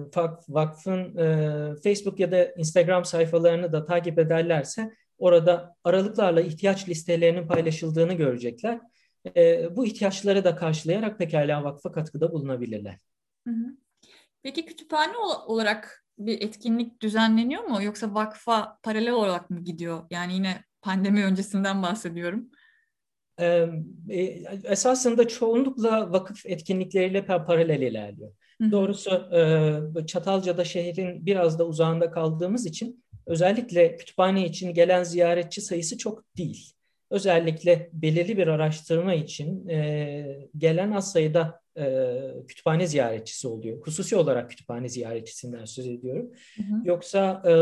vakfın 0.48 1.16
e, 1.18 1.76
Facebook 1.82 2.20
ya 2.20 2.32
da 2.32 2.44
Instagram 2.44 3.04
sayfalarını 3.04 3.72
da 3.72 3.84
takip 3.84 4.18
ederlerse 4.18 4.90
orada 5.18 5.76
aralıklarla 5.84 6.40
ihtiyaç 6.40 6.88
listelerinin 6.88 7.46
paylaşıldığını 7.46 8.12
görecekler. 8.12 8.80
E, 9.36 9.76
bu 9.76 9.86
ihtiyaçları 9.86 10.44
da 10.44 10.56
karşılayarak 10.56 11.18
pekala 11.18 11.64
vakfa 11.64 11.92
katkıda 11.92 12.32
bulunabilirler. 12.32 12.98
Hı 13.46 13.50
hı. 13.50 13.83
Peki 14.44 14.66
kütüphane 14.66 15.16
olarak 15.46 16.04
bir 16.18 16.42
etkinlik 16.42 17.02
düzenleniyor 17.02 17.62
mu 17.62 17.82
yoksa 17.82 18.14
vakfa 18.14 18.78
paralel 18.82 19.12
olarak 19.12 19.50
mı 19.50 19.60
gidiyor? 19.60 20.02
Yani 20.10 20.34
yine 20.34 20.64
pandemi 20.82 21.24
öncesinden 21.24 21.82
bahsediyorum. 21.82 22.50
Ee, 23.40 23.68
esasında 24.64 25.28
çoğunlukla 25.28 26.12
vakıf 26.12 26.46
etkinlikleriyle 26.46 27.26
paralel 27.26 27.80
ilerliyor. 27.80 28.32
Hı 28.60 28.64
hı. 28.64 28.72
Doğrusu 28.72 29.10
e, 30.00 30.06
Çatalca'da 30.06 30.64
şehrin 30.64 31.26
biraz 31.26 31.58
da 31.58 31.66
uzağında 31.66 32.10
kaldığımız 32.10 32.66
için 32.66 33.04
özellikle 33.26 33.96
kütüphane 33.96 34.46
için 34.46 34.74
gelen 34.74 35.02
ziyaretçi 35.04 35.60
sayısı 35.60 35.98
çok 35.98 36.24
değil. 36.36 36.73
Özellikle 37.14 37.90
belirli 37.92 38.36
bir 38.36 38.46
araştırma 38.46 39.14
için 39.14 39.68
e, 39.68 40.48
gelen 40.58 40.90
az 40.90 41.12
sayıda 41.12 41.60
e, 41.78 41.84
kütüphane 42.48 42.86
ziyaretçisi 42.86 43.48
oluyor. 43.48 43.86
Hususi 43.86 44.16
olarak 44.16 44.50
kütüphane 44.50 44.88
ziyaretçisinden 44.88 45.64
söz 45.64 45.86
ediyorum. 45.86 46.30
Hı 46.56 46.62
hı. 46.62 46.88
Yoksa 46.88 47.42
e, 47.44 47.52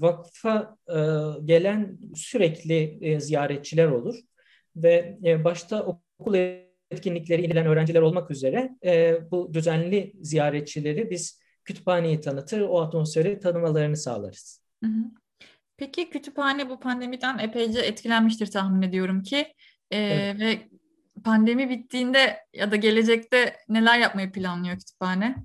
vakfa 0.00 0.76
e, 0.88 0.98
gelen 1.44 1.98
sürekli 2.14 2.98
e, 3.00 3.20
ziyaretçiler 3.20 3.86
olur 3.86 4.16
ve 4.76 5.18
e, 5.24 5.44
başta 5.44 5.82
okul 5.82 6.34
etkinlikleri 6.90 7.42
ilgilen 7.42 7.66
öğrenciler 7.66 8.00
olmak 8.00 8.30
üzere 8.30 8.76
e, 8.84 9.18
bu 9.30 9.54
düzenli 9.54 10.12
ziyaretçileri 10.20 11.10
biz 11.10 11.40
kütüphaneyi 11.64 12.20
tanıtır, 12.20 12.60
o 12.60 12.80
atmosferi 12.80 13.40
tanımalarını 13.40 13.96
sağlarız. 13.96 14.62
Hı 14.84 14.90
hı. 14.90 15.02
Peki 15.78 16.10
kütüphane 16.10 16.70
bu 16.70 16.80
pandemiden 16.80 17.38
epeyce 17.38 17.80
etkilenmiştir 17.80 18.46
tahmin 18.46 18.82
ediyorum 18.82 19.22
ki. 19.22 19.46
Ee, 19.90 19.98
evet. 19.98 20.40
Ve 20.40 20.58
pandemi 21.24 21.70
bittiğinde 21.70 22.36
ya 22.54 22.70
da 22.70 22.76
gelecekte 22.76 23.56
neler 23.68 23.98
yapmayı 23.98 24.32
planlıyor 24.32 24.78
kütüphane? 24.78 25.36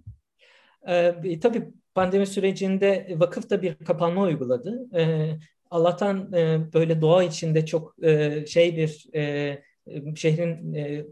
Ee, 0.88 1.40
tabii 1.42 1.70
pandemi 1.96 2.28
sürecinde 2.28 3.16
vakıf 3.18 3.50
da 3.50 3.62
bir 3.62 3.76
kapanma 3.76 4.22
uyguladı. 4.22 4.88
Ee, 4.96 5.40
Allah'tan 5.72 6.34
e, 6.34 6.60
böyle 6.74 7.02
doğa 7.02 7.24
içinde 7.24 7.66
çok 7.66 8.04
e, 8.04 8.46
şey 8.46 8.78
bir 8.78 9.06
e, 9.16 9.64
şehrin 10.16 10.74
e, 10.74 11.06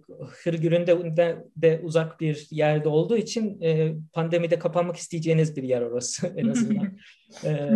hırgüründe 0.43 1.17
de, 1.17 1.45
de 1.55 1.81
uzak 1.83 2.19
bir 2.19 2.47
yerde 2.51 2.89
olduğu 2.89 3.17
için 3.17 3.61
e, 3.61 3.93
pandemide 4.13 4.59
kapanmak 4.59 4.95
isteyeceğiniz 4.95 5.55
bir 5.55 5.63
yer 5.63 5.81
orası 5.81 6.27
en 6.37 6.47
azından. 6.49 6.97
e, 7.43 7.69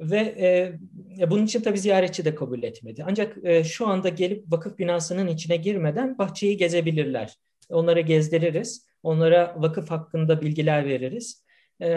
ve 0.00 0.18
e, 1.20 1.30
bunun 1.30 1.44
için 1.44 1.60
tabii 1.60 1.78
ziyaretçi 1.78 2.24
de 2.24 2.34
kabul 2.34 2.62
etmedi. 2.62 3.04
Ancak 3.06 3.36
e, 3.44 3.64
şu 3.64 3.86
anda 3.86 4.08
gelip 4.08 4.52
vakıf 4.52 4.78
binasının 4.78 5.26
içine 5.26 5.56
girmeden 5.56 6.18
bahçeyi 6.18 6.56
gezebilirler. 6.56 7.36
Onlara 7.70 8.00
gezdiririz. 8.00 8.86
Onlara 9.02 9.54
vakıf 9.58 9.90
hakkında 9.90 10.40
bilgiler 10.40 10.86
veririz. 10.86 11.44
E, 11.80 11.88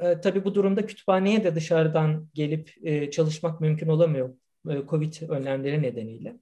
e, 0.00 0.20
tabii 0.22 0.44
bu 0.44 0.54
durumda 0.54 0.86
kütüphaneye 0.86 1.44
de 1.44 1.54
dışarıdan 1.54 2.28
gelip 2.34 2.74
e, 2.82 3.10
çalışmak 3.10 3.60
mümkün 3.60 3.88
olamıyor 3.88 4.34
e, 4.70 4.86
COVID 4.88 5.14
önlemleri 5.28 5.82
nedeniyle. 5.82 6.36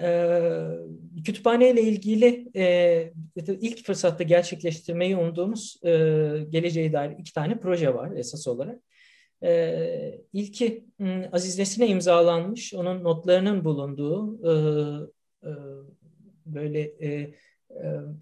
E, 0.00 0.28
kütüphane 1.24 1.70
ilgili 1.70 2.48
e, 2.56 3.12
ilk 3.60 3.86
fırsatta 3.86 4.24
gerçekleştirmeyi 4.24 5.16
umduğumuz 5.16 5.80
e, 5.84 5.88
geleceğe 6.50 6.92
dair 6.92 7.10
iki 7.18 7.32
tane 7.32 7.60
proje 7.60 7.94
var 7.94 8.10
esas 8.16 8.48
olarak. 8.48 8.78
E, 9.42 10.20
ilki 10.32 10.84
Aziz 11.32 11.58
Nesin'e 11.58 11.86
imzalanmış, 11.86 12.74
onun 12.74 13.04
notlarının 13.04 13.64
bulunduğu 13.64 14.40
e, 14.44 14.52
e, 15.48 15.52
böyle 16.46 16.80
e, 16.80 17.08
e, 17.08 17.34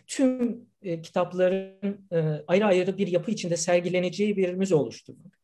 tüm 0.06 0.61
e, 0.83 1.02
kitapların 1.02 2.06
e, 2.12 2.18
ayrı 2.46 2.66
ayrı 2.66 2.98
bir 2.98 3.06
yapı 3.06 3.30
içinde 3.30 3.56
sergileneceği 3.56 4.37
bir 4.37 4.54
müze 4.54 4.74
oluşturmak. 4.74 5.38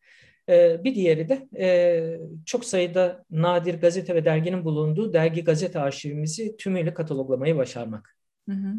E, 0.48 0.84
bir 0.84 0.94
diğeri 0.94 1.28
de 1.28 1.48
e, 1.58 2.18
çok 2.46 2.64
sayıda 2.64 3.24
nadir 3.30 3.80
gazete 3.80 4.14
ve 4.14 4.24
derginin 4.24 4.64
bulunduğu 4.64 5.12
dergi 5.12 5.44
gazete 5.44 5.78
arşivimizi 5.78 6.56
tümüyle 6.56 6.94
kataloglamayı 6.94 7.56
başarmak. 7.56 8.16
Hı 8.48 8.54
hı. 8.54 8.74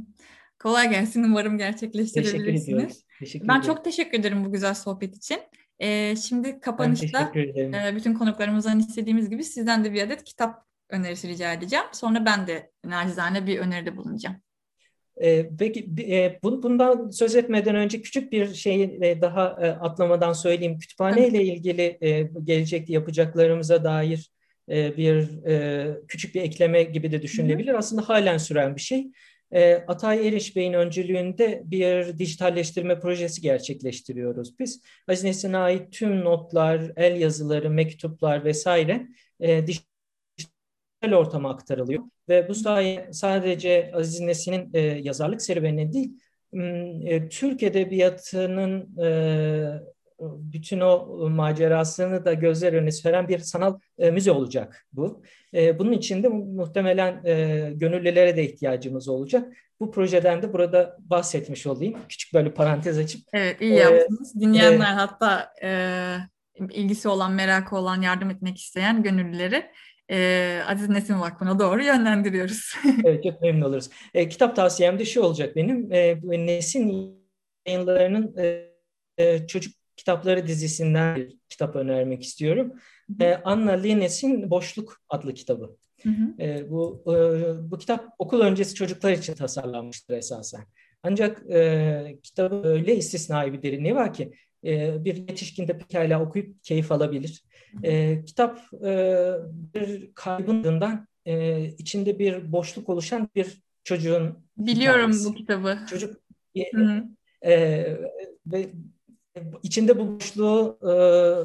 Kolay 0.59 0.89
gelsin. 0.89 1.23
Umarım 1.23 1.57
gerçekleştirebilirsiniz. 1.57 2.87
Teşekkür 2.87 3.07
Teşekkür 3.19 3.47
ben 3.47 3.59
ederim. 3.59 3.73
çok 3.73 3.83
teşekkür 3.83 4.19
ederim 4.19 4.45
bu 4.45 4.51
güzel 4.51 4.73
sohbet 4.73 5.15
için. 5.15 5.37
E, 5.79 6.15
şimdi 6.15 6.59
kapanışta 6.59 7.31
e, 7.35 7.95
bütün 7.95 8.13
konuklarımızdan 8.13 8.79
istediğimiz 8.79 9.29
gibi 9.29 9.43
sizden 9.43 9.85
de 9.85 9.93
bir 9.93 10.01
adet 10.01 10.23
kitap 10.23 10.65
önerisi 10.89 11.27
rica 11.27 11.53
edeceğim. 11.53 11.85
Sonra 11.91 12.25
ben 12.25 12.47
de 12.47 12.71
nacizane 12.85 13.47
bir 13.47 13.59
öneride 13.59 13.97
bulunacağım. 13.97 14.37
E, 15.21 15.49
peki 15.59 15.89
e, 15.99 16.39
bundan 16.43 17.09
söz 17.09 17.35
etmeden 17.35 17.75
önce 17.75 18.01
küçük 18.01 18.31
bir 18.31 18.53
şeyi 18.53 18.99
e, 19.01 19.21
daha 19.21 19.57
e, 19.61 19.69
atlamadan 19.69 20.33
söyleyeyim. 20.33 20.79
Kütüphane 20.79 21.27
ile 21.27 21.43
ilgili 21.43 21.97
e, 22.01 22.29
gelecekte 22.43 22.93
yapacaklarımıza 22.93 23.83
dair 23.83 24.31
e, 24.69 24.97
bir 24.97 25.45
e, 25.47 25.87
küçük 26.07 26.35
bir 26.35 26.41
ekleme 26.41 26.83
gibi 26.83 27.11
de 27.11 27.21
düşünülebilir. 27.21 27.73
Hı. 27.73 27.77
Aslında 27.77 28.09
halen 28.09 28.37
süren 28.37 28.75
bir 28.75 28.81
şey. 28.81 29.07
E, 29.51 29.75
Atay 29.75 30.27
Eriş 30.27 30.55
Bey'in 30.55 30.73
öncülüğünde 30.73 31.61
bir 31.65 32.17
dijitalleştirme 32.17 32.99
projesi 32.99 33.41
gerçekleştiriyoruz 33.41 34.59
biz. 34.59 34.81
Aziz 35.07 35.23
Nesin'e 35.23 35.57
ait 35.57 35.91
tüm 35.91 36.23
notlar, 36.23 36.91
el 36.95 37.21
yazıları, 37.21 37.69
mektuplar 37.69 38.45
vesaire 38.45 39.07
e, 39.39 39.67
dijital 39.67 39.87
ortama 41.13 41.49
aktarılıyor. 41.49 42.03
Ve 42.29 42.49
bu 42.49 42.55
sayede 42.55 43.13
sadece 43.13 43.91
Aziz 43.93 44.19
Nesin'in 44.19 44.69
e, 44.73 44.79
yazarlık 44.79 45.41
serüvenine 45.41 45.93
değil, 45.93 46.11
e, 47.03 47.29
Türk 47.29 47.63
Edebiyatı'nın 47.63 48.97
e, 48.97 49.96
bütün 50.19 50.79
o 50.79 51.29
macerasını 51.29 52.25
da 52.25 52.33
gözler 52.33 52.73
önüne 52.73 52.91
süren 52.91 53.27
bir 53.27 53.39
sanal 53.39 53.79
e, 53.97 54.11
müze 54.11 54.31
olacak 54.31 54.85
bu. 54.93 55.23
E, 55.53 55.79
bunun 55.79 55.91
için 55.91 56.23
de 56.23 56.27
muhtemelen 56.27 57.25
e, 57.25 57.69
gönüllülere 57.75 58.37
de 58.37 58.43
ihtiyacımız 58.43 59.07
olacak. 59.07 59.53
Bu 59.79 59.91
projeden 59.91 60.41
de 60.41 60.53
burada 60.53 60.97
bahsetmiş 60.99 61.67
olayım. 61.67 61.99
Küçük 62.09 62.33
böyle 62.33 62.53
parantez 62.53 62.97
açıp. 62.97 63.21
Evet 63.33 63.61
iyi 63.61 63.73
yaptınız. 63.73 64.35
E, 64.37 64.39
Dinleyenler 64.39 64.91
e, 64.91 64.95
hatta 64.95 65.53
e, 65.63 65.69
ilgisi 66.71 67.09
olan, 67.09 67.31
merakı 67.31 67.75
olan, 67.75 68.01
yardım 68.01 68.29
etmek 68.29 68.57
isteyen 68.57 69.03
gönüllüleri 69.03 69.71
e, 70.11 70.59
Aziz 70.67 70.89
Nesin 70.89 71.19
Vakfı'na 71.19 71.59
doğru 71.59 71.83
yönlendiriyoruz. 71.83 72.75
evet 73.05 73.23
çok 73.23 73.41
memnun 73.41 73.61
oluruz. 73.61 73.89
E, 74.13 74.29
kitap 74.29 74.55
tavsiyem 74.55 74.99
de 74.99 75.05
şu 75.05 75.21
olacak 75.21 75.55
benim. 75.55 75.91
E, 75.93 76.19
Nesin 76.23 77.17
yayınlarının 77.67 78.37
e, 78.37 78.67
e, 79.17 79.47
çocuk 79.47 79.73
kitapları 79.97 80.47
dizisinden 80.47 81.15
bir 81.15 81.37
kitap 81.49 81.75
önermek 81.75 82.23
istiyorum. 82.23 82.73
E, 83.21 83.33
Anna 83.33 83.71
Linnes'in 83.71 84.49
Boşluk 84.49 85.01
adlı 85.09 85.33
kitabı. 85.33 85.75
Hı 86.03 86.09
hı. 86.09 86.43
E, 86.43 86.69
bu 86.69 87.03
e, 87.07 87.71
bu 87.71 87.77
kitap 87.77 88.05
okul 88.19 88.41
öncesi 88.41 88.75
çocuklar 88.75 89.11
için 89.11 89.33
tasarlanmıştır 89.33 90.13
esasen. 90.17 90.65
Ancak 91.03 91.51
e, 91.51 92.19
kitabın 92.23 92.63
öyle 92.63 92.95
istisnai 92.95 93.53
bir 93.53 93.61
derinliği 93.61 93.95
var 93.95 94.13
ki 94.13 94.31
e, 94.65 95.05
bir 95.05 95.15
yetişkin 95.15 95.67
de 95.67 95.77
pekala 95.77 96.21
okuyup 96.21 96.63
keyif 96.63 96.91
alabilir. 96.91 97.43
E, 97.83 98.25
kitap 98.25 98.59
e, 98.85 99.31
bir 99.49 100.11
kaybından 100.13 101.07
e, 101.25 101.65
içinde 101.65 102.19
bir 102.19 102.51
boşluk 102.51 102.89
oluşan 102.89 103.29
bir 103.35 103.61
çocuğun 103.83 104.47
Biliyorum 104.57 105.11
hikayesi. 105.11 105.29
bu 105.29 105.35
kitabı. 105.35 105.77
Çocuk 105.89 106.17
e, 106.55 106.61
e, 107.51 107.97
ve 108.47 108.69
içinde 109.63 109.99
bu 109.99 110.15
boşluğu 110.15 110.77
e, 110.81 110.87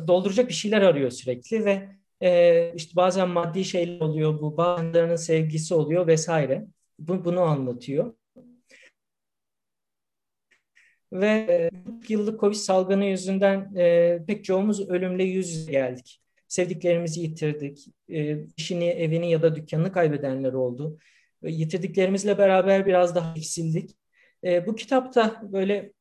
dolduracak 0.08 0.48
bir 0.48 0.54
şeyler 0.54 0.82
arıyor 0.82 1.10
sürekli 1.10 1.64
ve 1.64 1.88
e, 2.22 2.72
işte 2.74 2.96
bazen 2.96 3.28
maddi 3.28 3.64
şeyler 3.64 4.00
oluyor 4.00 4.40
bu, 4.40 4.56
bazılarının 4.56 5.16
sevgisi 5.16 5.74
oluyor 5.74 6.06
vesaire. 6.06 6.66
Bu, 6.98 7.24
bunu 7.24 7.40
anlatıyor. 7.40 8.14
Ve 11.12 11.28
e, 11.28 11.70
yıllık 12.08 12.40
Covid 12.40 12.54
salgını 12.54 13.04
yüzünden 13.04 13.74
e, 13.76 14.18
pek 14.26 14.44
çoğumuz 14.44 14.88
ölümle 14.88 15.24
yüz 15.24 15.50
yüze 15.50 15.70
geldik. 15.72 16.20
Sevdiklerimizi 16.48 17.20
yitirdik. 17.20 17.86
E, 18.08 18.46
işini, 18.56 18.84
evini 18.84 19.30
ya 19.30 19.42
da 19.42 19.56
dükkanını 19.56 19.92
kaybedenler 19.92 20.52
oldu. 20.52 20.98
E, 21.42 21.50
yitirdiklerimizle 21.50 22.38
beraber 22.38 22.86
biraz 22.86 23.14
daha 23.14 23.34
eksildik. 23.36 23.96
E, 24.44 24.66
bu 24.66 24.74
kitapta 24.74 25.42
böyle 25.52 25.92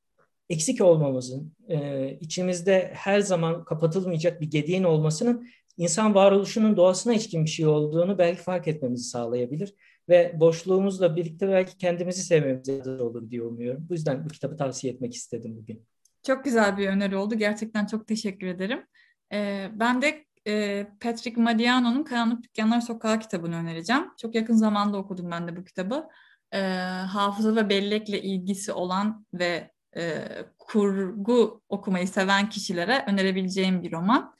eksik 0.52 0.82
olmamızın, 0.82 1.54
e, 1.70 2.10
içimizde 2.22 2.92
her 2.94 3.20
zaman 3.20 3.64
kapatılmayacak 3.66 4.42
bir 4.42 4.52
gediğin 4.52 4.84
olmasının 4.84 5.48
insan 5.78 6.16
varoluşunun 6.16 6.78
doğasına 6.78 7.14
içkin 7.14 7.46
bir 7.46 7.50
şey 7.50 7.68
olduğunu 7.68 8.18
belki 8.18 8.42
fark 8.42 8.68
etmemizi 8.68 9.04
sağlayabilir. 9.04 9.76
Ve 10.10 10.36
boşluğumuzla 10.40 11.16
birlikte 11.16 11.48
belki 11.50 11.78
kendimizi 11.78 12.24
sevmemize 12.24 13.04
olur 13.04 13.30
diye 13.30 13.42
umuyorum. 13.42 13.86
Bu 13.90 13.94
yüzden 13.94 14.26
bu 14.26 14.30
kitabı 14.30 14.58
tavsiye 14.58 14.94
etmek 14.94 15.14
istedim 15.14 15.58
bugün. 15.58 15.86
Çok 16.24 16.44
güzel 16.44 16.78
bir 16.78 16.88
öneri 16.88 17.16
oldu. 17.16 17.36
Gerçekten 17.36 17.86
çok 17.86 18.08
teşekkür 18.08 18.48
ederim. 18.48 18.86
Ee, 19.34 19.70
ben 19.74 20.02
de 20.02 20.26
e, 20.48 20.88
Patrick 21.00 21.42
Madiano'nun 21.42 22.04
Karanlık 22.04 22.44
Dükkanlar 22.44 22.82
Sokağı 22.82 23.20
kitabını 23.20 23.56
önereceğim. 23.56 24.04
Çok 24.18 24.36
yakın 24.36 24.56
zamanda 24.56 24.98
okudum 24.98 25.32
ben 25.32 25.48
de 25.48 25.56
bu 25.56 25.64
kitabı. 25.64 26.08
Ee, 26.54 26.60
hafıza 27.08 27.56
ve 27.56 27.70
bellekle 27.70 28.22
ilgisi 28.22 28.72
olan 28.72 29.26
ve 29.34 29.71
e, 29.98 30.28
kurgu 30.60 31.62
okumayı 31.70 32.08
seven 32.08 32.50
kişilere 32.50 33.04
önerebileceğim 33.08 33.84
bir 33.84 33.92
roman. 33.92 34.36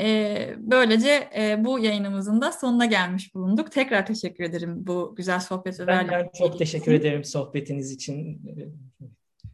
E, 0.00 0.54
böylece 0.58 1.28
e, 1.38 1.64
bu 1.64 1.78
yayınımızın 1.78 2.40
da 2.40 2.52
sonuna 2.52 2.86
gelmiş 2.86 3.34
bulunduk. 3.34 3.72
Tekrar 3.72 4.06
teşekkür 4.06 4.44
ederim 4.44 4.86
bu 4.86 5.14
güzel 5.16 5.40
sohbet 5.40 5.80
ve 5.80 5.86
Ben, 5.86 6.30
çok 6.38 6.58
teşekkür 6.58 6.92
için. 6.92 7.00
ederim 7.00 7.24
sohbetiniz 7.24 7.90
için. 7.90 8.42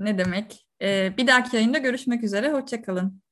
Ne 0.00 0.18
demek. 0.18 0.66
E, 0.82 1.16
bir 1.16 1.26
dahaki 1.26 1.56
yayında 1.56 1.78
görüşmek 1.78 2.24
üzere. 2.24 2.52
Hoşçakalın. 2.52 3.22